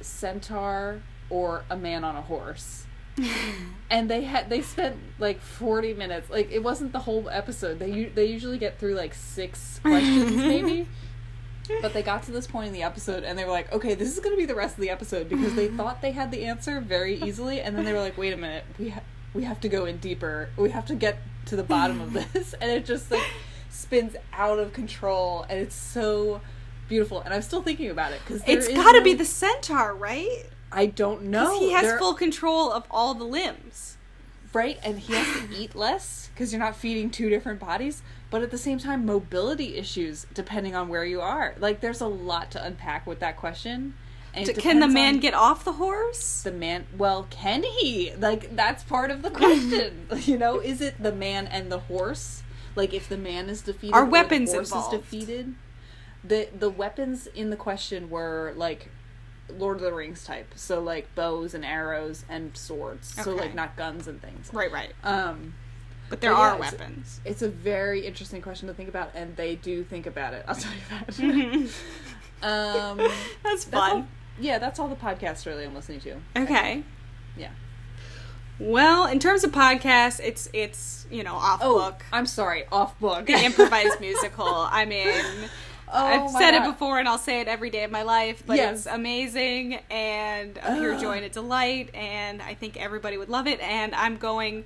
[0.00, 2.86] centaur or a man on a horse?
[3.90, 7.78] and they had they spent like 40 minutes like it wasn't the whole episode.
[7.78, 10.88] They u- they usually get through like six questions maybe.
[11.80, 14.12] But they got to this point in the episode and they were like okay this
[14.12, 16.44] is going to be the rest of the episode because they thought they had the
[16.44, 17.60] answer very easily.
[17.60, 18.64] And then they were like wait a minute.
[18.78, 19.02] We ha-
[19.34, 20.48] we have to go in deeper.
[20.56, 22.54] We have to get to the bottom of this.
[22.54, 23.24] And it just like
[23.68, 26.40] spins out of control and it's so
[26.92, 30.44] beautiful and i'm still thinking about it because It's got to be the centaur, right?
[30.70, 33.96] i don't know he has There- full control of all the limbs.
[34.52, 38.42] right and he has to eat less because you're not feeding two different bodies but
[38.42, 42.50] at the same time mobility issues depending on where you are like there's a lot
[42.50, 43.94] to unpack with that question
[44.34, 46.42] and D- Can the man get off the horse?
[46.42, 51.02] the man well can he like that's part of the question you know is it
[51.02, 52.42] the man and the horse
[52.76, 54.94] like if the man is defeated Are or the weapons horse involved?
[54.94, 55.54] is defeated
[56.24, 58.88] the the weapons in the question were like
[59.50, 63.76] Lord of the Rings type, so like bows and arrows and swords, so like not
[63.76, 64.50] guns and things.
[64.52, 64.92] Right, right.
[65.04, 65.54] Um,
[66.08, 67.20] But there But are yeah, it's- weapons.
[67.24, 70.44] it's a very interesting question to think about, and they do think about it.
[70.46, 71.06] I'll tell you that.
[71.08, 71.72] Mhm.
[72.42, 72.98] um,
[73.42, 73.90] That's that's fun.
[73.92, 74.06] all,
[74.38, 76.16] yeah, that's all the podcasts really I'm listening to.
[76.36, 76.82] Okay.
[77.36, 77.50] Yeah.
[78.58, 82.98] Well, in terms of podcasts, it's it's you know off Oh, book, I'm sorry, off
[83.00, 83.26] book.
[83.26, 84.46] the improvised musical.
[84.46, 85.24] I mean,
[85.94, 86.66] Oh I've said God.
[86.66, 88.42] it before, and I'll say it every day of my life.
[88.46, 88.78] But Yes.
[88.78, 93.46] it's amazing and a pure joy and a delight, and I think everybody would love
[93.46, 93.60] it.
[93.60, 94.64] And I'm going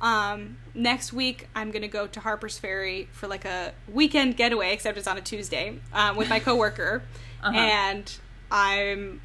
[0.00, 1.48] um, next week.
[1.54, 5.16] I'm going to go to Harper's Ferry for like a weekend getaway, except it's on
[5.16, 7.02] a Tuesday um, with my coworker,
[7.42, 7.56] Uh-huh.
[7.58, 8.18] and
[8.50, 9.20] I'm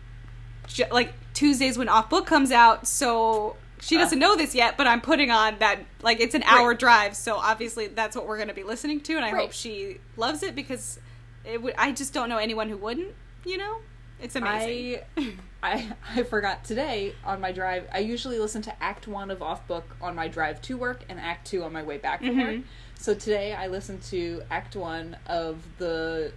[0.68, 4.88] ju- like Tuesdays when Off Book comes out, so she doesn't know this yet, but
[4.88, 8.50] I'm putting on that like it's an hour drive, so obviously that's what we're going
[8.50, 9.42] to be listening to, and I Right.
[9.42, 11.00] hope she loves it because
[11.46, 11.74] it would.
[11.78, 13.14] I just don't know anyone who wouldn't.
[13.46, 13.78] You know,
[14.22, 15.02] it's amazing.
[15.18, 17.88] I, I I forgot today on my drive.
[17.94, 21.20] I usually listen to Act One of Off Book on my drive to work and
[21.20, 22.56] Act Two on my way back from work.
[22.56, 22.64] Mhm.
[22.96, 26.34] So today I listened to Act One of the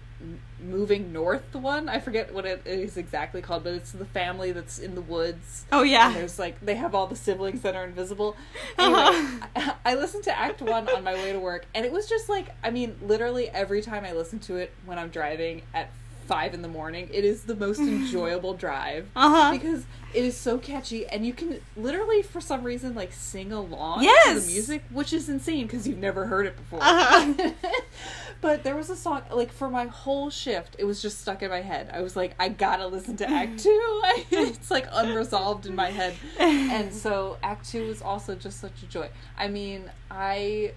[0.61, 1.88] Moving North one.
[1.88, 5.64] I forget what it is exactly called, but it's the family that's in the woods.
[5.72, 8.37] oh And yeah, there's like they have all the siblings that are invisible.
[8.78, 9.46] Uh-huh.
[9.54, 12.28] I, I listened to Act One on my way to work, and it was just
[12.28, 15.90] like I mean, literally every time I listen to it when I'm driving at
[16.26, 19.52] five in the morning, it is the most enjoyable drive uh huh.
[19.52, 24.00] because it is so catchy, and you can literally for some reason like sing along
[24.00, 26.78] to the music, which is insane because you've never heard it before.
[26.82, 27.50] Uh-huh.
[28.42, 31.48] but there was a song like for my whole shift, it was just stuck in
[31.48, 31.88] my head.
[31.94, 34.00] I was like, I gotta listen to Act Two.
[34.31, 38.87] it's like unresolved in my head, and so Act Two was also just such a
[38.87, 39.09] joy.
[39.38, 40.72] I mean, I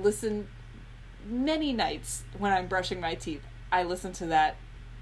[0.00, 0.46] listen
[1.26, 3.42] many nights when I'm brushing my teeth.
[3.72, 4.56] I listen to that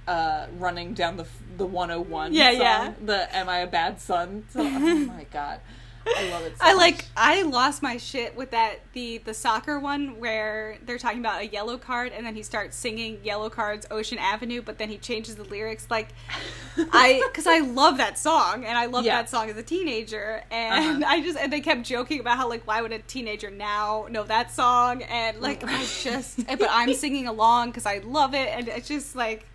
[0.07, 2.93] uh, running down the the 101 Yeah, song, yeah.
[3.05, 4.45] the Am I a Bad Son?
[4.51, 5.61] So, oh my god.
[6.17, 7.05] I love it so I like.
[7.17, 11.47] I lost my shit with that the the soccer one where they're talking about a
[11.47, 15.45] yellow card and then he starts singing Yellowcard's Ocean Avenue but then he changes the
[15.45, 16.09] lyrics like
[16.93, 19.23] I cuz I love that song and I loved Yeah.
[19.23, 21.13] that song as a teenager and Uh-huh.
[21.15, 24.25] I just and they kept joking about how like why would a teenager now know
[24.25, 28.69] that song and like I just but I'm singing along cuz I love it and
[28.69, 29.47] it's just like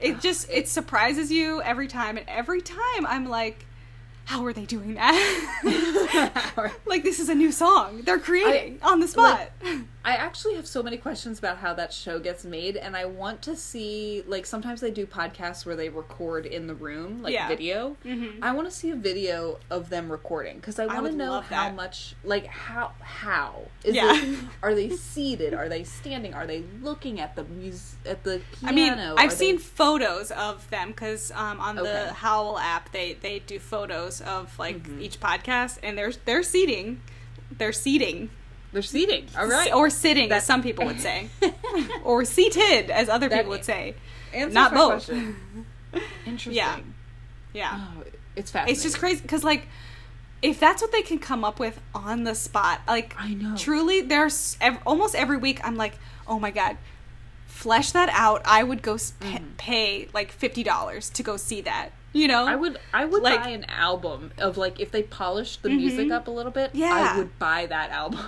[0.00, 3.65] it just it surprises you every time and every time I'm like
[4.26, 6.72] how are they doing that?
[6.86, 9.50] like this is a new song they're creating on the spot.
[10.06, 13.42] I actually have so many questions about how that show gets made, and I want
[13.42, 17.48] to see like sometimes they do podcasts where they record in the room, like Yeah.
[17.48, 17.96] video.
[18.04, 18.38] Mhm.
[18.40, 21.70] I want to see a video of them recording because I want to know how
[21.70, 24.12] much, like how how is Yeah.
[24.14, 24.38] it?
[24.62, 25.52] Are they seated?
[25.54, 26.34] Are they standing?
[26.34, 28.68] Are they looking at the mus at the piano?
[28.68, 31.90] I mean, I've they- seen photos of them because um, on Okay.
[31.92, 35.00] the Howl app they they do photos of like Mhm.
[35.00, 37.00] each podcast and they're they're seating,
[37.50, 38.30] they're seating
[38.76, 39.26] they're seating.
[39.38, 41.28] All right, or sitting That- as some people would say,
[42.04, 43.94] or seated as other That- people would say.
[44.34, 44.90] Answers Not my both.
[45.06, 45.36] question.
[46.26, 46.52] Interesting.
[46.52, 46.78] Yeah.
[47.54, 47.80] Yeah.
[47.98, 48.02] Oh,
[48.34, 48.74] it's fascinating.
[48.74, 49.66] It's just crazy because like
[50.42, 53.56] if that's what they can come up with on the spot, like I know.
[53.56, 56.76] truly, there's ev- almost every week I'm like, oh my god,
[57.46, 58.42] flesh that out.
[58.44, 61.90] I would go s- pa- pay like fifty dollars to go see that.
[62.12, 62.48] You know, Mm-hmm.
[62.48, 66.10] I would I would Like- buy an album of like if they polished the music
[66.10, 66.72] up a little bit.
[66.74, 67.12] Yeah.
[67.14, 68.20] I would buy that album.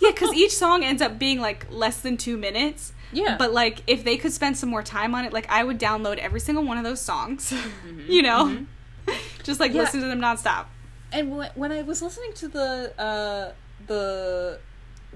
[0.00, 2.92] Yeah, because each song ends up being like less than two minutes.
[3.12, 3.36] Yeah.
[3.38, 6.18] But like, if they could spend some more time on it, like I would download
[6.18, 7.50] every single one of those songs.
[7.52, 8.00] Mm-hmm.
[8.10, 8.66] you know,
[9.44, 9.82] just like Yeah.
[9.82, 10.66] listen to them nonstop.
[11.12, 13.52] And when, when I was listening to the uh,
[13.86, 14.58] the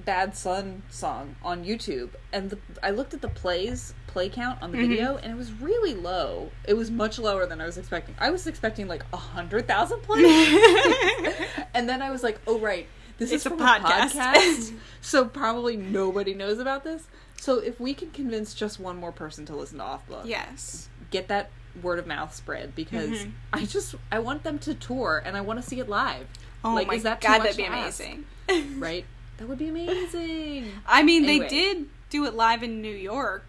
[0.05, 4.71] Bad Son song on YouTube, and the, I looked at the plays play count on
[4.71, 4.89] the Mm-hmm.
[4.91, 6.53] video, and it was really low.
[6.69, 8.15] It was much lower than I was expecting.
[8.21, 10.25] I was expecting like a hundred thousand plays,
[11.75, 12.87] and then I was like, "Oh right,
[13.19, 17.05] this It's is a podcast." podcast, so probably nobody knows about this."
[17.41, 20.89] So if we can convince just one more person to listen to Off Book, yes.
[21.11, 21.51] get that
[21.83, 23.31] word of mouth spread because Mhm.
[23.53, 26.27] I just I want them to tour and I want to see it live.
[26.65, 28.25] Oh like, my is that god, that'd be amazing.
[28.79, 29.05] Right?
[29.37, 30.73] That would be amazing.
[30.87, 31.49] I mean, Anyway.
[31.49, 33.45] they did do it live in New York.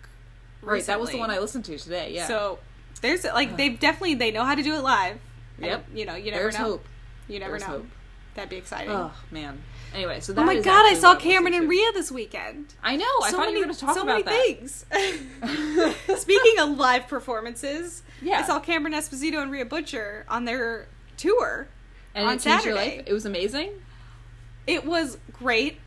[0.62, 2.12] Right, that was the one I listened to today.
[2.14, 2.28] Yeah.
[2.28, 2.60] So
[3.02, 5.18] there's like they've definitely they know how to do it live.
[5.58, 5.86] And, Yep.
[5.96, 6.64] you know, you never there's know.
[6.66, 6.86] hope.
[7.28, 7.78] You never There's know.
[7.78, 7.88] hope.
[8.40, 8.90] That'd be exciting.
[8.92, 9.62] Oh man.
[9.94, 11.68] Anyway, so that oh my god, I saw Cameron and.
[11.70, 12.74] Rhea this weekend.
[12.82, 13.06] I know.
[13.24, 15.40] I so thought many, you were going to talk so about many that.
[15.44, 16.16] things.
[16.22, 18.40] Speaking of live performances, Yeah.
[18.40, 21.68] I saw Cameron Esposito and Rhea Butcher on their tour
[22.16, 23.04] and on it Saturday.
[23.06, 23.72] It was amazing.
[24.68, 25.80] It was great.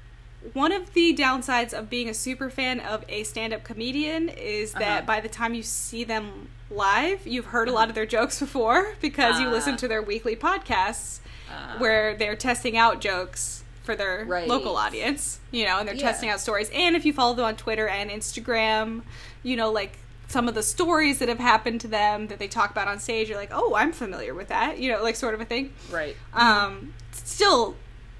[0.54, 4.72] One of the downsides of being a super fan of a stand up comedian is
[4.72, 5.02] that Uh-huh.
[5.06, 8.94] by the time you see them live, you've heard a lot of their jokes before
[9.00, 9.52] because you Ah.
[9.52, 11.20] listen to their weekly podcasts
[11.52, 11.74] Ah.
[11.78, 14.46] where they're testing out jokes for their Right.
[14.48, 16.02] local audience, you know, and they're Yeah.
[16.10, 16.70] testing out stories.
[16.72, 19.02] And if you follow them on Twitter and Instagram,
[19.42, 22.70] you know, like some of the stories that have happened to them that they talk
[22.70, 25.40] about on stage, you're like, oh, I'm familiar with that, you know, like sort of
[25.40, 26.16] a thing Right.
[26.32, 27.76] um still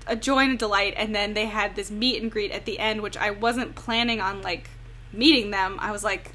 [0.07, 2.81] a joy and a delight and then they had this meet and greet at the
[2.81, 4.68] end which i wasn't planning on like
[5.12, 6.33] meeting them i was like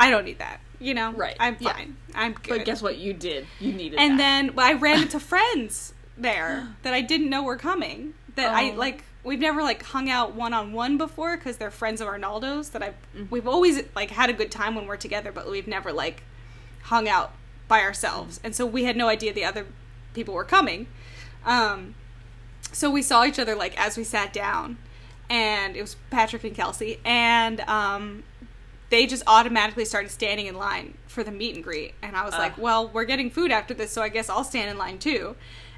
[0.00, 1.36] i don't need that you know Right.
[1.40, 1.72] i'm Yeah.
[1.72, 2.98] fine i'm good But guess what?
[2.98, 3.46] You did.
[3.60, 3.94] You needed.
[3.98, 4.00] It.
[4.02, 4.16] And that.
[4.46, 8.70] then well, i ran into friends there that i didn't know were coming that i
[8.70, 8.74] Oh.
[8.74, 12.94] like we've never like hung out one-on-one before because they're friends of arnaldo's that i've
[13.14, 13.24] Mm-hmm.
[13.30, 16.22] we've always like had a good time when we're together but we've never like
[16.84, 17.32] hung out
[17.68, 19.66] by ourselves and so we had no idea the other
[20.14, 20.86] people were coming
[21.44, 21.94] Um,
[22.72, 24.78] so we saw each other like as we sat down,
[25.30, 28.24] and it was Patrick and Kelsey, and um,
[28.90, 32.34] they just automatically started standing in line for the meet and greet, and I was
[32.34, 35.34] like, well, we're getting food after this, so I guess I'll stand in line too.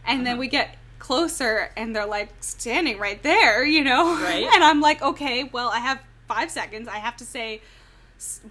[0.06, 0.40] And then Uh-huh.
[0.40, 4.46] we get closer, and they're like standing right there, you know, Right.
[4.54, 6.88] and I'm like, okay, well, I have five seconds.
[6.88, 7.60] I have to say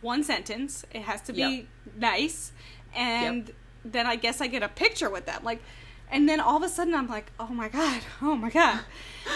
[0.01, 0.86] one sentence.
[0.93, 1.66] It has to be Yep.
[1.97, 2.51] nice,
[2.95, 3.51] and
[3.86, 5.62] then I guess I get a picture with them, like.
[6.10, 8.80] And then all of a sudden, I'm like, oh my god, oh my god,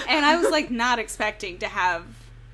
[0.08, 2.06] and I was like not expecting to have,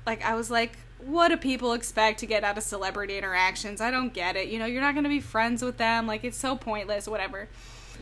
[0.06, 0.72] like, I was like,
[1.08, 3.80] what do people expect to get out of celebrity interactions?
[3.80, 4.48] I don't get it.
[4.48, 6.06] You know, you're not going to be friends with them.
[6.06, 7.48] Like, it's so pointless, whatever.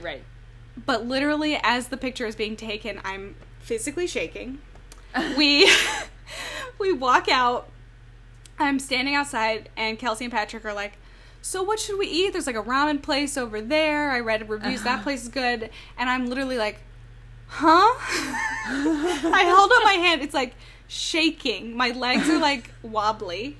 [0.02, 0.22] Right.
[0.84, 4.58] But literally, as the picture is being taken, I'm physically shaking.
[5.34, 5.72] We
[6.78, 7.70] we walk out.
[8.58, 10.98] I'm standing outside, and Kelsey and Patrick are like,
[11.40, 14.10] "So what should we eat?" There's like a ramen place over there.
[14.10, 14.82] I read reviews.
[14.82, 15.02] That uh-huh.
[15.04, 16.80] place is good, and I'm literally like,
[17.46, 17.66] "Huh?"
[18.68, 20.20] I held up my hand.
[20.20, 20.52] It's like
[20.88, 21.76] shaking.
[21.76, 23.56] My legs are like wobbly.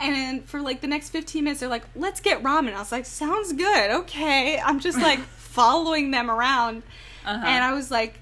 [0.00, 2.74] And for like the next 15 minutes, they're like, let's get ramen.
[2.74, 3.90] I was like, sounds good.
[4.02, 4.58] Okay.
[4.58, 6.82] I'm just like following them around.
[7.24, 7.46] Uh-huh.
[7.46, 8.18] And I was like,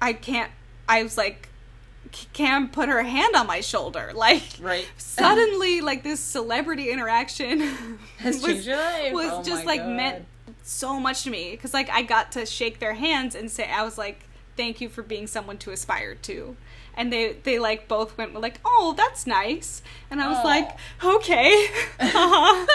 [0.00, 0.50] I can't,
[0.88, 1.48] I was like,
[2.32, 4.12] Cam put her hand on my shoulder.
[4.14, 4.86] Like, Right.
[4.96, 7.60] suddenly, like, this celebrity interaction
[8.18, 9.12] Has changed your life.
[9.12, 9.96] was Oh just like God.
[9.96, 10.24] meant
[10.62, 13.82] so much to me because like I got to shake their hands and say I
[13.84, 14.24] was like
[14.56, 16.56] thank you for being someone to aspire to
[16.96, 20.42] and they they like both went like oh that's nice and I was Aw.
[20.42, 20.70] like
[21.04, 21.66] okay
[21.98, 22.66] because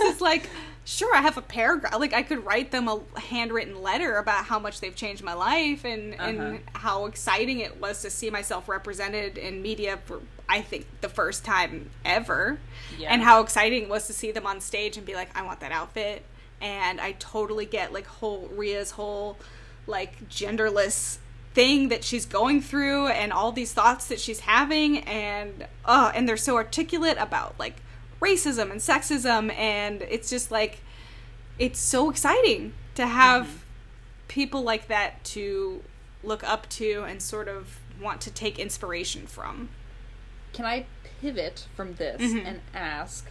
[0.00, 0.48] it's like
[0.84, 4.58] sure I have a paragraph like I could write them a handwritten letter about how
[4.58, 6.22] much they've changed my life and Uh-huh.
[6.24, 11.08] and how exciting it was to see myself represented in media for I think the
[11.08, 12.58] first time ever
[12.98, 13.12] Yeah.
[13.12, 15.60] and how exciting it was to see them on stage and be like, I want
[15.60, 16.24] that outfit.
[16.60, 19.38] And I totally get like whole Rhea's whole
[19.86, 21.18] like genderless
[21.54, 26.26] thing that she's going through and all these thoughts that she's having and uh and
[26.26, 27.76] they're so articulate about like
[28.22, 30.80] racism and sexism and it's just like
[31.58, 33.64] it's so exciting to have
[34.28, 35.82] people like that to
[36.22, 39.68] look up to and sort of want to take inspiration from.
[40.54, 40.86] Can I
[41.20, 42.46] pivot from this Mhm.
[42.46, 43.30] and ask?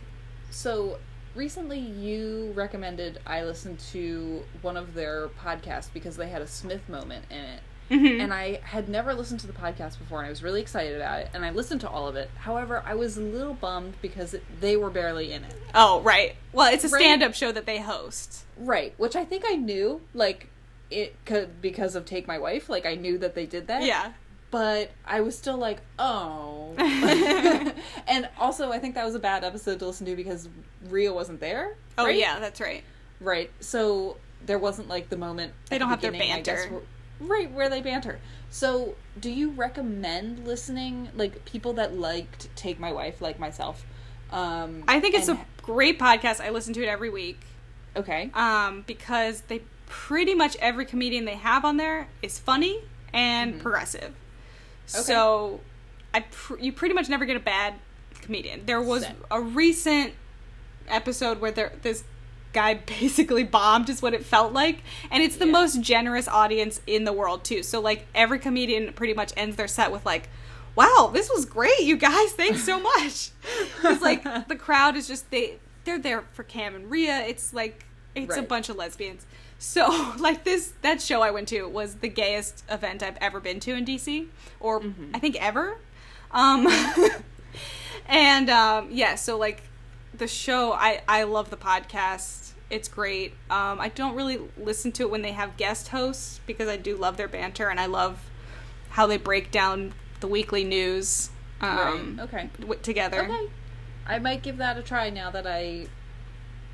[0.51, 0.99] So
[1.35, 6.87] recently, you recommended I listen to one of their podcasts because they had a Smith
[6.87, 7.61] moment in it.
[7.91, 8.21] Mhm.
[8.21, 11.19] And I had never listened to the podcast before, and I was really excited about
[11.19, 11.29] it.
[11.33, 12.29] And I listened to all of it.
[12.37, 15.53] However, I was a little bummed because it, they were barely in it.
[15.75, 16.35] Oh, right.
[16.53, 17.01] Well, it's a Right?
[17.01, 18.45] stand-up show that they host.
[18.57, 20.47] Right, which I think I knew, like
[20.89, 22.69] it could because of Take My Wife.
[22.69, 23.83] Like I knew that they did that.
[23.83, 24.13] Yeah.
[24.51, 26.73] but I was still like, oh.
[26.77, 30.49] and also, I think that was a bad episode to listen to because
[30.89, 31.75] Rhea wasn't there.
[31.97, 32.17] Oh, right?
[32.17, 32.83] yeah, that's right.
[33.19, 33.49] right.
[33.61, 35.53] So there wasn't like the moment.
[35.69, 36.81] They don't the have their beginning, I guess, banter.
[37.21, 38.19] Right where they banter.
[38.49, 43.85] So, do you recommend listening like people that liked Take My Wife, like myself?
[44.31, 46.41] Um, I think it's and- a great podcast.
[46.41, 47.39] I listen to it every week
[47.95, 48.31] okay.
[48.33, 52.79] um, because they pretty much every comedian they have on there is funny
[53.13, 54.13] and progressive.
[54.93, 55.03] Okay.
[55.03, 55.59] So
[56.13, 57.75] I pr- you pretty much never get a bad
[58.21, 58.65] comedian.
[58.65, 59.15] There was Same.
[59.29, 60.13] a recent
[60.87, 62.03] episode where there this
[62.53, 64.83] guy basically bombed is what it felt like.
[65.09, 65.51] And it's the Yeah.
[65.51, 67.63] most generous audience in the world too.
[67.63, 70.29] So like every comedian pretty much ends their set with like
[70.75, 72.31] wow this was great you guys.
[72.33, 73.31] Thanks so much.
[73.83, 77.85] It's like the crowd is just they they're there for cam and Rhea it's like
[78.15, 79.25] it's a bunch of lesbians.
[79.57, 83.59] So like this that show i went to was the gayest event i've ever been
[83.61, 84.27] to in dc
[84.59, 85.11] or Mm-hmm.
[85.15, 85.77] i think ever.
[86.31, 86.67] Um
[88.07, 89.63] and um yeah so like
[90.13, 92.40] the show i i love the podcast
[92.71, 96.67] it's great um i don't really listen to it when they have guest hosts because
[96.67, 98.29] i do love their banter and i love
[98.91, 101.29] how they break down the weekly news
[101.61, 102.23] um right.
[102.25, 102.49] Okay.
[102.59, 103.47] w- together Okay.
[104.07, 105.85] I might give that a try now that I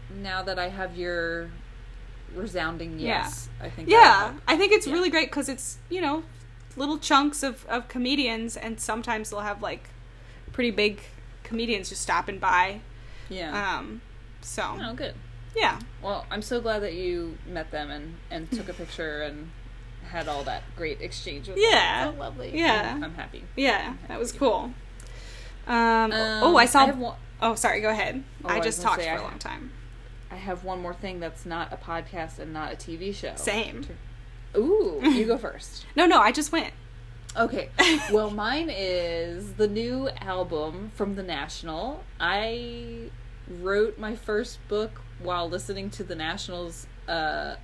[0.10, 1.50] now that I have your
[2.34, 3.50] resounding yes.
[3.62, 4.94] I think yeah i think it's Yeah.
[4.94, 6.24] really great because it's you know
[6.76, 9.90] little chunks of of comedians and sometimes they'll have like
[10.54, 11.02] pretty big
[11.44, 12.80] comedians just stopping by
[13.30, 13.78] Yeah.
[13.78, 14.02] um
[14.42, 15.14] so oh, good.
[15.58, 19.50] Yeah Well, I'm so glad that you met them and and took a picture and
[20.10, 22.06] had all that great exchange with Yeah.
[22.06, 22.14] them.
[22.16, 22.52] So lovely.
[22.58, 22.94] Yeah.
[22.96, 23.44] I'm, I'm happy.
[23.58, 24.72] yeah that was cool
[25.68, 28.78] um, Um, oh i saw have one, oh sorry go ahead Oh, i I just
[28.82, 29.72] gonna talked for I a long time
[30.32, 33.32] I have one more thing that's not a podcast and not a TV show.
[33.36, 33.86] Same.
[34.58, 35.86] Ooh, you go first.
[35.96, 36.74] no no i just went
[37.36, 37.70] Okay.
[38.12, 42.04] Well, mine is the new album from The National.
[42.20, 43.10] I
[43.50, 47.56] wrote my first book while listening to The National's uh,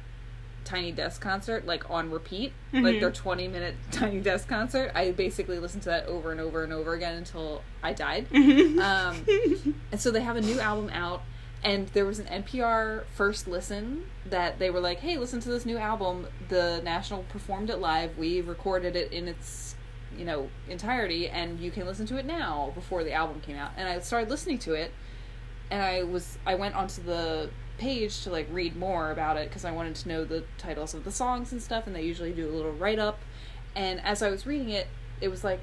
[0.66, 2.86] Tiny Desk concert like on repeat, Mm-hmm.
[2.86, 4.92] like their 20 minute Tiny Desk concert.
[4.96, 8.30] I basically listened to that over and over and over again until I died.
[8.30, 8.80] Mm-hmm.
[8.80, 11.22] um, and so they have a new album out,
[11.64, 15.66] and there was an NPR first listen that they were like, "Hey, listen to this
[15.66, 16.28] new album.
[16.50, 18.18] The National performed it live.
[18.18, 19.76] We recorded it in its,
[20.18, 23.72] you know, entirety, and you can listen to it now before the album came out."
[23.78, 24.92] And I started listening to it,
[25.74, 27.50] and I was I went onto the
[27.80, 31.04] page to like read more about it because I wanted to know the titles of
[31.04, 33.20] the songs and stuff, and they usually do a little write up.
[33.76, 34.88] And as I was reading it,
[35.20, 35.62] it was like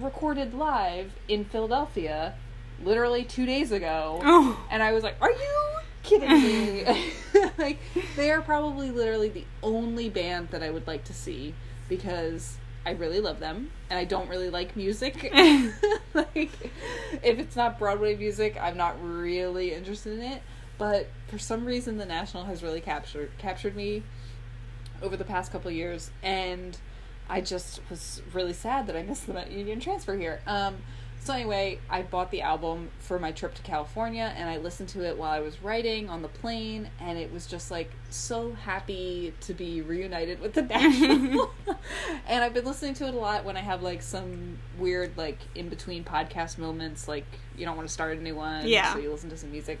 [0.00, 2.34] recorded live in Philadelphia,
[2.82, 4.20] literally two days ago.
[4.24, 4.66] Oh.
[4.68, 5.70] And I was like, "Are you
[6.02, 6.84] kidding me?"
[7.56, 7.78] like
[8.16, 11.54] they are probably literally the only band that I would like to see
[11.88, 15.30] because I really love them and I don't really like music.
[16.14, 16.70] like
[17.22, 20.42] if it's not Broadway music, I'm not really interested in it.
[20.78, 24.02] But for some reason, the National has really captured captured me
[25.00, 26.76] over the past couple of years, and
[27.28, 30.40] I just was really sad that I missed the Union Transfer here.
[30.46, 30.78] Um,
[31.24, 35.06] so anyway, I bought the album for my trip to California, and I listened to
[35.06, 39.32] it while I was writing on the plane, and it was just like so happy
[39.42, 41.52] to be reunited with the National.
[42.26, 45.38] and I've been listening to it a lot when I have like some weird like
[45.54, 48.92] in between podcast moments, like you don't want to start a new one, Yeah.
[48.92, 49.78] so you listen to some music,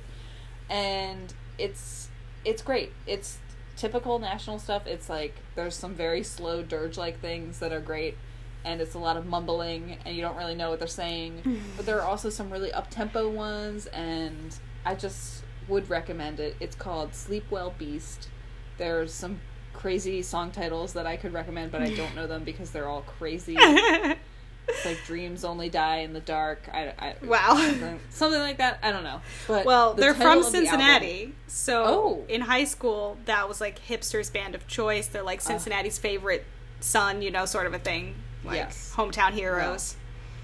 [0.70, 2.08] and it's
[2.44, 2.92] it's great.
[3.06, 3.38] It's
[3.76, 4.86] typical national stuff.
[4.86, 8.16] It's like there's some very slow dirge like things that are great
[8.64, 11.42] and it's a lot of mumbling and you don't really know what they're saying.
[11.44, 11.56] Mm-hmm.
[11.76, 16.56] but there are also some really up tempo ones and I just would recommend it.
[16.60, 18.28] It's called Sleep Well Beast.
[18.78, 19.40] There's some
[19.72, 23.02] crazy song titles that I could recommend, but I don't know them because they're all
[23.02, 23.56] crazy.
[24.68, 26.68] it's like Dreams Only Die in the Dark.
[26.72, 27.56] I, I, Wow.
[27.56, 28.78] Something, something like that.
[28.82, 29.20] I don't know.
[29.48, 31.34] But Well, the they're from of the Cincinnati.
[31.46, 32.24] So Oh.
[32.28, 35.06] in high school, that was like hipsters' band of choice.
[35.08, 35.48] They're like ah.
[35.48, 36.44] Cincinnati's favorite
[36.80, 38.14] son, you know, sort of a thing.
[38.44, 38.92] Like Yes.
[38.96, 39.96] hometown heroes.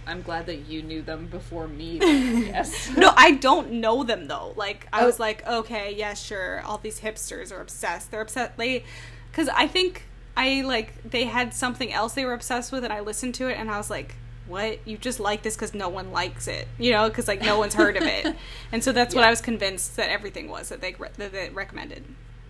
[0.07, 1.99] I'm glad that you knew them before me.
[2.03, 2.91] yes.
[2.97, 4.55] No, I don't know them though.
[4.57, 5.07] Like I Oh.
[5.07, 6.63] was like, okay, yeah, sure.
[6.65, 8.11] All these hipsters are obsessed.
[8.11, 8.57] They're upset.
[8.57, 8.85] They,
[9.31, 10.05] because I think
[10.37, 13.59] I like they had something else they were obsessed with, and I listened to it,
[13.59, 14.15] and I was like,
[14.47, 14.79] what?
[14.87, 17.09] You just like this because no one likes it, you know?
[17.09, 18.35] Because like no one's heard of it,
[18.73, 21.51] and so that's what I was convinced that everything was that they re- that they
[21.51, 22.03] recommended.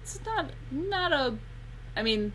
[0.03, 1.35] It's not not a.
[1.97, 2.35] I mean,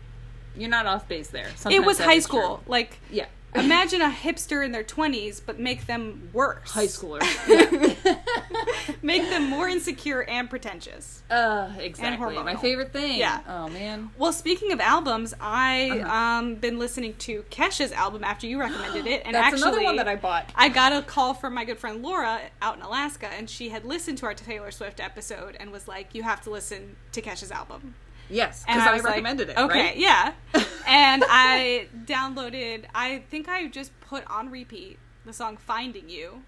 [0.56, 1.48] you're not off base there.
[1.70, 2.56] it was high school.
[2.58, 2.64] true.
[2.66, 3.26] Like Yeah.
[3.54, 6.70] imagine a hipster in their twenties, but make them worse.
[6.70, 7.20] High schooler.
[8.04, 8.16] Yeah.
[9.02, 11.22] Make them more insecure and pretentious.
[11.30, 12.34] uh, exactly.
[12.42, 13.18] My favorite thing.
[13.18, 13.40] Yeah.
[13.48, 14.10] Oh man.
[14.18, 16.14] Well, speaking of albums, I Uh-huh.
[16.14, 19.96] um been listening to Kesha's album after you recommended it, and That's actually another one
[19.96, 20.50] that I bought.
[20.54, 23.84] I got a call from my good friend Laura out in Alaska, and she had
[23.84, 27.50] listened to our Taylor Swift episode and was like, "You have to listen to Kesha's
[27.52, 27.94] album."
[28.30, 29.58] Yes, because I, like, recommended it.
[29.58, 29.96] Okay, right?
[29.96, 30.32] yeah.
[30.86, 32.84] and I downloaded.
[32.94, 36.42] I think I just put on repeat the song "Finding You"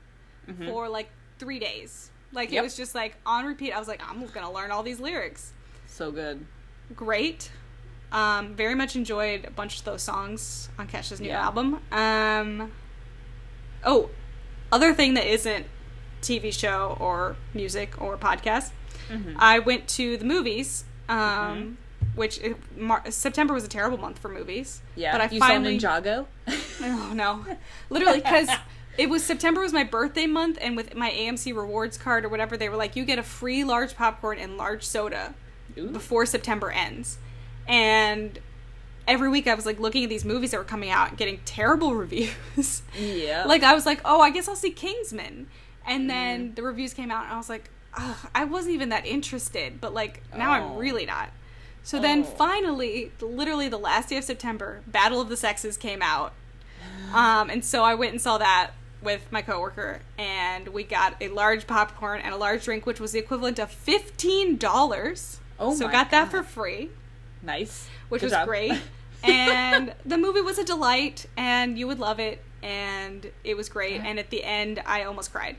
[0.67, 2.11] for like three days.
[2.33, 2.55] Like Mm-hmm.
[2.55, 2.61] Yep.
[2.61, 3.73] it was just like on repeat.
[3.73, 5.53] I was like, I'm gonna learn all these lyrics.
[5.87, 6.45] So good.
[6.95, 7.51] great.
[8.13, 11.45] Um, very much enjoyed a bunch of those songs on Kesha's new Yeah.
[11.45, 11.81] album.
[11.91, 12.71] Um,
[13.85, 14.11] oh,
[14.71, 15.67] other thing that isn't
[16.23, 18.71] TV show or music or podcast.
[19.09, 19.35] Mm-hmm.
[19.39, 21.79] I went to the movies, um,
[22.15, 24.81] which it, Mar- September was a terrible month for movies.
[24.95, 25.13] Yeah.
[25.13, 26.27] but I you finally saw Ninjago.
[26.83, 27.45] Oh no,
[27.91, 28.49] literally because
[28.99, 32.57] it was September was my birthday month, and with my AMC rewards card or whatever,
[32.57, 35.35] they were like, you get a free large popcorn and large soda
[35.79, 35.89] Ooh.
[35.91, 37.19] before September ends,
[37.67, 38.39] and
[39.09, 41.39] every week I was like looking at these movies that were coming out, and getting
[41.45, 42.83] terrible reviews.
[42.99, 43.45] Yeah.
[43.47, 45.47] like I was like, oh, I guess I'll see Kingsman,
[45.87, 46.09] and Mm-hmm.
[46.09, 49.81] then the reviews came out, and I was like, Ugh, I wasn't even that interested,
[49.81, 50.77] but like now I'm Oh.
[50.77, 51.31] really not.
[51.83, 52.25] So then Oh.
[52.25, 56.33] finally, literally the last day of September, Battle of the Sexes came out.
[57.15, 58.73] Um, and so I went and saw that
[59.03, 63.13] with my coworker, and we got a large popcorn and a large drink, which was
[63.13, 65.39] the equivalent of fifteen dollars.
[65.59, 66.31] Oh so got that God.
[66.31, 66.91] for free,
[67.43, 67.89] nice.
[68.09, 68.47] which Good was job.
[68.49, 68.73] great.
[69.25, 74.01] And the movie was a delight, and you would love it, and it was great.
[74.03, 75.57] And at the end, I almost cried.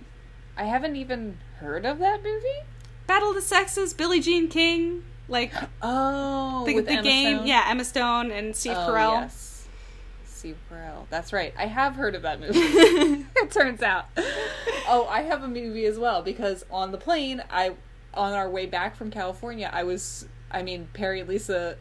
[0.55, 2.63] I haven't even heard of that movie.
[3.05, 7.47] Battle of the Sexes, Billie Jean King, like Oh, the, with the game, Stone?
[7.47, 9.21] yeah, Emma Stone and Steve oh, Carell.
[9.21, 9.67] Yes.
[10.25, 11.05] Steve Carell.
[11.09, 11.53] That's right.
[11.57, 12.59] I have heard of that movie.
[13.35, 14.05] it turns out.
[14.87, 17.73] Oh, I have a movie as well because on the plane, I
[18.13, 20.27] on our way back from California, I was.
[20.49, 21.75] I mean, Perry and Lisa,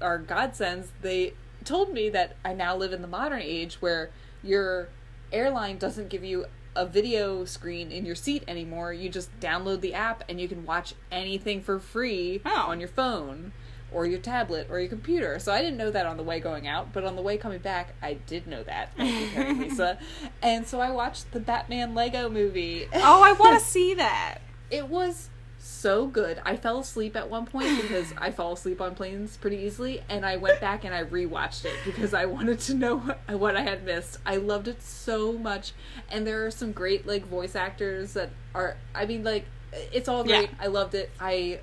[0.00, 1.32] our godsends, they
[1.64, 4.10] told me that I now live in the modern age where
[4.42, 4.88] your
[5.32, 8.92] airline doesn't give you a video screen in your seat anymore.
[8.92, 12.66] You just download the app and you can watch anything for free Oh.
[12.68, 13.52] on your phone.
[13.94, 15.38] or your tablet or your computer.
[15.38, 17.58] So I didn't know that on the way going out, but on the way coming
[17.58, 18.90] back, I did know that.
[18.98, 19.98] You, Lisa.
[20.42, 22.88] And so I watched the Batman Lego movie.
[22.94, 24.38] Oh, I want to see that.
[24.70, 25.28] It was
[25.62, 26.40] so good.
[26.44, 30.26] I fell asleep at one point because I fall asleep on planes pretty easily, and
[30.26, 32.98] I went back and I rewatched it because I wanted to know
[33.28, 34.18] what, I had missed.
[34.26, 35.72] I loved it so much,
[36.10, 38.76] and there are some great like voice actors that are.
[38.94, 39.46] I mean, like
[39.92, 40.50] it's all great.
[40.50, 40.64] Yeah.
[40.64, 41.10] I loved it.
[41.20, 41.60] I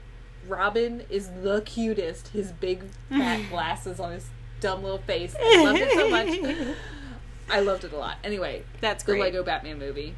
[0.47, 2.29] Robin is the cutest.
[2.29, 4.27] His big fat glasses on his
[4.61, 5.35] dumb little face.
[5.39, 6.75] I loved it so much.
[7.51, 8.17] I loved it a lot.
[8.23, 9.17] Anyway, That's the.
[9.17, 10.15] Lego Batman movie.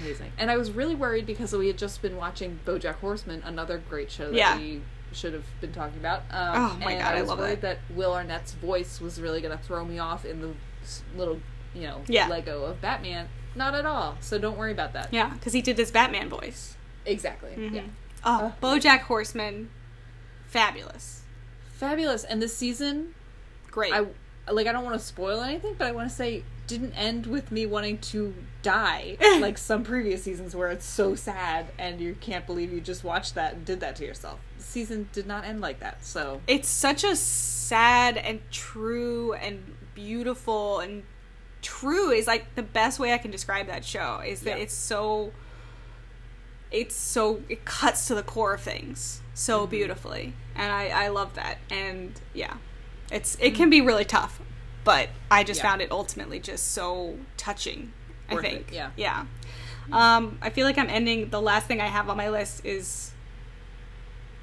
[0.00, 0.32] Amazing.
[0.38, 4.10] And I was really worried because we had just been watching BoJack Horseman, another great
[4.10, 4.56] show that Yeah.
[4.56, 4.82] we
[5.12, 6.20] should have been talking about.
[6.30, 7.78] Um, Oh my and God, I was love worried that.
[7.88, 10.52] that Will Arnett's voice was really going to throw me off in the
[11.16, 11.40] little,
[11.74, 12.28] you know, Yeah.
[12.28, 13.28] Lego of Batman.
[13.54, 14.16] Not at all.
[14.20, 15.12] So don't worry about that.
[15.12, 16.76] Yeah, because he did his Batman voice.
[17.04, 17.50] Exactly.
[17.56, 17.74] Mhm.
[17.74, 17.82] Yeah.
[18.24, 19.68] Oh, BoJack Horseman,
[20.46, 21.22] fabulous,
[21.74, 22.22] Fabulous.
[22.24, 23.12] And this season,
[23.70, 23.92] great.
[23.92, 24.06] I
[24.52, 24.68] like.
[24.68, 27.66] I don't want to spoil anything, but I want to say didn't end with me
[27.66, 32.72] wanting to die like some previous seasons where it's so sad and you can't believe
[32.72, 34.40] you just watched that and did that to yourself.
[34.56, 36.04] The season did not end like that.
[36.04, 41.02] So it's such a sad and true and beautiful and
[41.60, 44.64] true is like the best way I can describe that show is that Yeah.
[44.64, 45.32] it's so
[46.70, 49.70] it's so it cuts to the core of things so mm-hmm.
[49.70, 52.54] beautifully and I I love that and yeah
[53.12, 53.70] it's it can mm-hmm.
[53.70, 54.40] be really tough
[54.84, 55.68] but I just Yeah.
[55.70, 57.92] found it ultimately just so touching
[58.28, 58.90] I Worth it, think yeah.
[58.96, 59.24] yeah
[59.92, 63.12] um I feel like I'm ending the last thing I have on my list is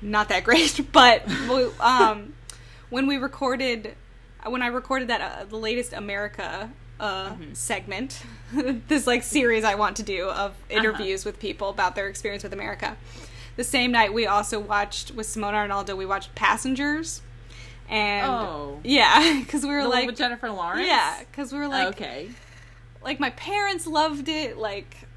[0.02, 1.24] not that great but
[1.82, 2.34] um
[2.90, 3.96] when we recorded
[4.48, 8.24] when I recorded that uh, the latest America uh, segment,
[8.88, 12.54] this like series I want to do of interviews with people about their experience with
[12.54, 12.96] America.
[13.58, 15.94] The same night we also watched with Simona Arnaldo.
[15.96, 17.22] We watched Passengers,
[17.90, 18.80] and Oh.
[18.84, 20.88] yeah, because we were the like, with Jennifer Lawrence.
[20.88, 22.30] yeah, because we were like, okay.
[23.04, 25.08] like my parents loved it like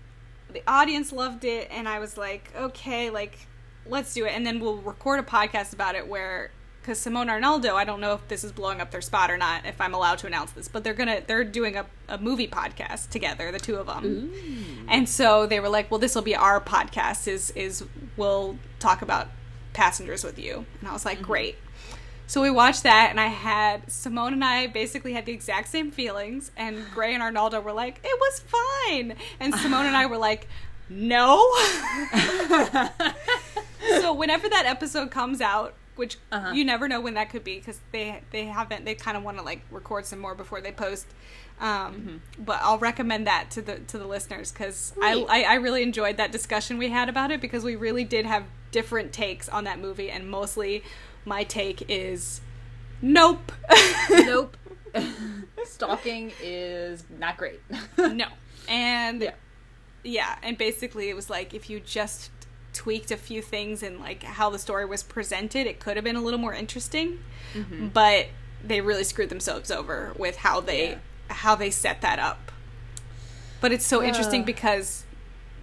[0.53, 3.47] the audience loved it and i was like okay like
[3.87, 6.51] let's do it and then we'll record a podcast about it where
[6.81, 9.65] because simone arnaldo i don't know if this is blowing up their spot or not
[9.65, 13.09] if i'm allowed to announce this but they're gonna they're doing a, a movie podcast
[13.09, 14.33] together the two of them
[14.89, 17.85] and so they were like well this will be our podcast is is
[18.17, 19.29] we'll talk about
[19.73, 21.27] passengers with you and i was like mm-hmm.
[21.27, 21.57] great
[22.27, 25.91] so we watched that, and I had Simone and I basically had the exact same
[25.91, 30.19] feelings, and Gray and Arnaldo were like, "It was fine," and Simone and I were
[30.19, 30.49] like,
[30.89, 31.37] "No."
[34.01, 36.53] so whenever that episode comes out, which Uh-huh.
[36.53, 39.37] you never know when that could be because they they haven't they kind of want
[39.39, 41.07] to like record some more before they post.
[41.61, 45.83] Um, But I'll recommend that to the to the listeners because I, I I really
[45.83, 49.65] enjoyed that discussion we had about it because we really did have different takes on
[49.65, 50.83] that movie and mostly
[51.25, 52.41] my take is
[53.01, 53.53] nope
[54.11, 54.57] nope.
[55.65, 57.61] Stalking is not great.
[57.99, 58.27] no
[58.69, 59.35] and Yeah.
[60.05, 62.31] yeah and basically it was like if you just
[62.73, 66.17] tweaked a few things and like how the story was presented it could have been
[66.17, 67.19] a little more interesting
[67.55, 67.89] Mm-hmm.
[67.89, 68.29] but
[68.65, 70.99] they really screwed themselves over with how they Yeah.
[71.29, 72.51] how they set that up
[73.61, 74.45] but it's so interesting Uh.
[74.47, 75.05] because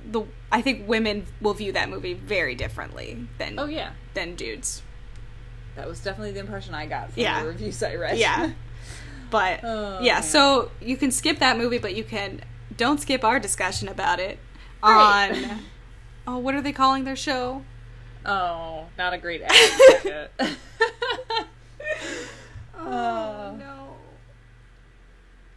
[0.06, 3.92] the i think women will view that movie very differently than oh yeah.
[4.14, 4.84] than dudes
[5.76, 7.42] That was definitely the impression I got from Yeah.
[7.42, 8.18] the reviews I read.
[8.18, 8.52] yeah
[9.30, 10.24] but Oh, yeah man.
[10.24, 12.42] so you can skip that movie but you can
[12.76, 14.40] don't skip our discussion about it
[14.84, 15.32] Right.
[15.32, 15.60] on
[16.28, 17.64] oh what are they calling their show
[18.26, 20.30] oh, not a great ad.
[22.78, 23.76] oh uh, no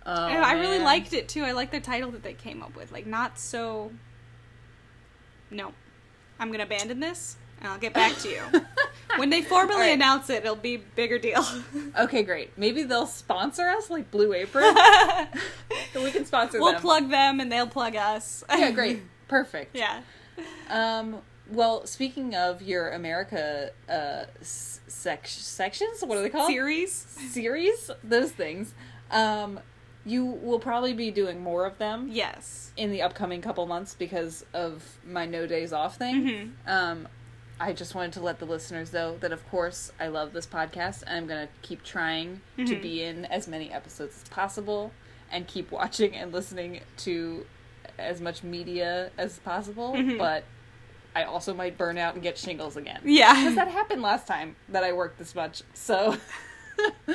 [0.04, 0.84] Oh, I really man.
[0.84, 1.44] liked it too.
[1.44, 2.90] I like the title that they came up with.
[2.90, 3.92] Like, not so.
[5.48, 5.72] No.
[6.40, 8.42] I'm going to abandon this and I'll get back to you.
[9.16, 9.90] when they formally All right.
[9.94, 11.44] announce it, it'll be a bigger deal.
[11.98, 12.56] Okay, great.
[12.56, 14.74] Maybe they'll sponsor us like Blue Apron.
[15.94, 16.80] we can sponsor we'll them.
[16.80, 18.42] plug them and they'll plug us.
[18.50, 19.02] Yeah, great.
[19.28, 19.76] Perfect.
[19.76, 20.00] yeah.
[20.70, 21.18] Um,
[21.50, 26.48] well, speaking of your America uh, sec- sections, what are they called?
[26.48, 26.92] Series?
[27.30, 27.90] Series?
[28.02, 28.72] Those things.
[29.10, 29.60] Um,
[30.06, 32.72] you will probably be doing more of them Yes.
[32.78, 36.54] in the upcoming couple months because of my no days off thing.
[36.66, 36.70] Mhm.
[36.72, 37.08] Um,
[37.62, 41.04] I just wanted to let the listeners know that, of course, I love this podcast
[41.06, 42.82] and I'm going to keep trying to Mhm.
[42.82, 44.90] be in as many episodes as possible
[45.30, 47.46] and keep watching and listening to
[47.98, 49.92] as much media as possible.
[49.94, 50.18] Mhm.
[50.18, 50.42] But
[51.14, 53.00] I also might burn out and get shingles again.
[53.04, 53.32] Yeah.
[53.34, 55.62] Because that happened last time that I worked this much.
[55.74, 56.16] So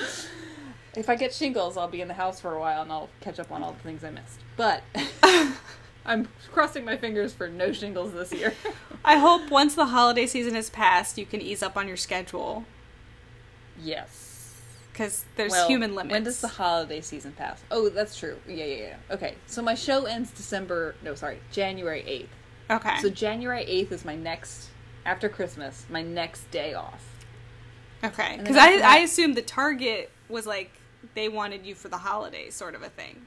[0.95, 3.39] if I get shingles, I'll be in the house for a while and I'll catch
[3.39, 4.39] up on all the things I missed.
[4.55, 4.81] But
[6.07, 8.53] I'm crossing my fingers for no shingles this year.
[9.05, 12.65] I hope once the holiday season has passed, you can ease up on your schedule.
[13.79, 14.55] Yes.
[14.91, 16.11] because there's Well, human limits.
[16.13, 17.61] When does the holiday season pass?
[17.69, 18.37] Oh, that's true.
[18.47, 18.95] Yeah, yeah, yeah.
[19.11, 20.95] Okay, so my show ends December.
[21.03, 22.29] No, sorry, January eighth.
[22.71, 22.97] okay?
[23.01, 24.69] So January eighth is my next
[25.05, 25.85] after Christmas.
[25.89, 27.03] My next day off.
[28.03, 30.71] okay, because I that- I assumed the target was like
[31.13, 33.25] they wanted you for the holidays, sort of a thing.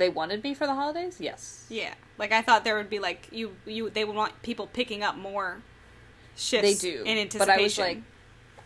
[0.00, 1.18] They wanted me for the holidays.
[1.20, 1.66] Yes.
[1.68, 5.02] Yeah, like I thought there would be like you you they would want people picking
[5.02, 5.60] up more
[6.36, 6.80] shifts.
[6.80, 7.02] They do.
[7.04, 7.38] in anticipation.
[7.46, 8.02] But I was like,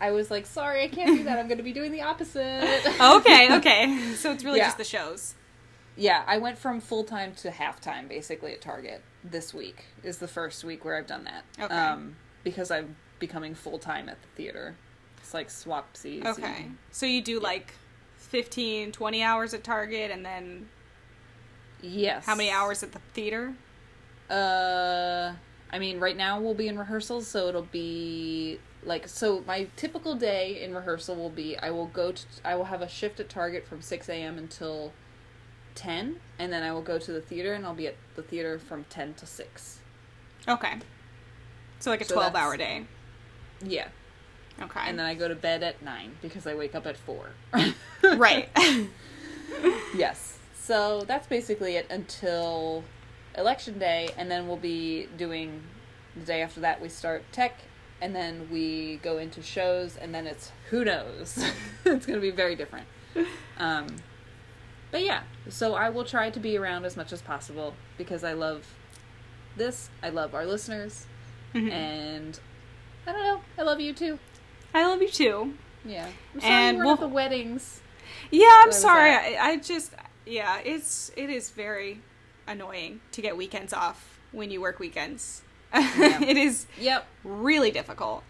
[0.01, 1.41] I was like, sorry, I can't do that.
[1.41, 2.63] I'm going to be doing the opposite.
[3.01, 4.67] okay, okay, so it's really Yeah.
[4.67, 5.35] just the shows.
[5.97, 9.87] Yeah, I went from full time to half time basically at Target this week.
[10.05, 11.45] Is the first week where I've done that.
[11.61, 11.75] Okay.
[11.75, 12.15] Um,
[12.45, 14.77] because I'm becoming full time at the theater.
[15.19, 16.25] It's like swapsies.
[16.25, 17.73] Okay, so you do like
[18.19, 20.69] 15, 20 hours at Target, and then
[21.87, 22.25] Yes.
[22.25, 23.55] how many hours at the theater?
[24.31, 25.33] Uh,
[25.71, 29.43] I mean, right now we'll be in rehearsals, so it'll be like so.
[29.47, 32.89] My typical day in rehearsal will be I will go to I will have a
[32.89, 34.39] shift at Target from six a.m.
[34.39, 34.93] until
[35.75, 38.59] ten, and then I will go to the theater, and I'll be at the theater
[38.59, 39.81] from ten to six.
[40.49, 40.75] Okay,
[41.81, 42.87] so like a So twelve hour day.
[43.65, 43.89] Yeah,
[44.63, 47.31] Okay, and then I go to bed at nine because I wake up at four.
[48.03, 48.49] right.
[49.97, 50.39] Yes.
[50.67, 52.85] So that's basically it until
[53.37, 55.63] election day, and then we'll be doing
[56.17, 56.81] the day after that.
[56.81, 57.59] We start tech,
[58.01, 61.37] and then we go into shows, and then it's who knows.
[61.85, 62.87] it's going to be very different.
[63.57, 63.87] Um,
[64.91, 68.33] but yeah, so I will try to be around as much as possible because I
[68.33, 68.67] love
[69.57, 69.91] this.
[70.03, 71.07] I love our listeners,
[71.55, 71.71] Mhm.
[71.71, 72.41] and
[73.07, 73.41] I don't know.
[73.57, 74.19] I love you too.
[74.75, 75.55] I love you too.
[75.85, 76.09] Yeah.
[76.35, 77.81] I'm sorry And weren't we'll- at the weddings.
[78.33, 79.13] Yeah, I'm sorry.
[79.13, 79.93] I, I just
[80.27, 82.01] yeah, it's it is very
[82.47, 85.43] annoying to get weekends off when you work weekends.
[85.75, 87.07] it is Yep.
[87.25, 88.23] really difficult.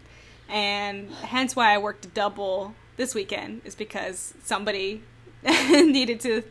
[0.49, 5.01] And hence why I worked double this weekend is because somebody
[5.43, 6.43] needed to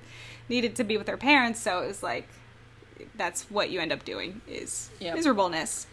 [0.49, 2.29] needed to be with their parents, so it was like
[3.17, 5.15] that's what you end up doing is Yep.
[5.17, 5.87] miserableness.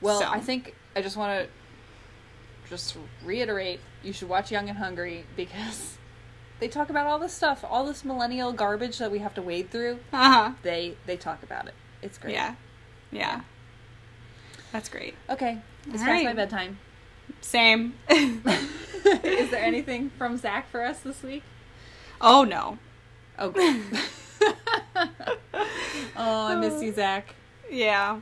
[0.00, 0.28] Well, So.
[0.28, 5.96] I think I just want to just reiterate you should watch Young and Hungry because
[6.62, 9.72] they talk about all this stuff, all this millennial garbage that we have to wade
[9.72, 9.98] through.
[10.12, 10.52] Uh-huh.
[10.62, 11.74] They they talk about it.
[12.02, 12.34] It's great.
[12.34, 12.54] Yeah.
[13.10, 13.40] Yeah.
[14.70, 15.16] That's great.
[15.28, 15.58] Okay.
[15.88, 16.78] It's All past my bedtime.
[17.40, 17.94] Same.
[18.08, 21.42] Is there anything from Zach for us this week?
[22.20, 22.78] oh no.
[23.40, 23.52] Oh,
[26.16, 27.34] oh, I miss you, Zach.
[27.68, 28.20] Yeah.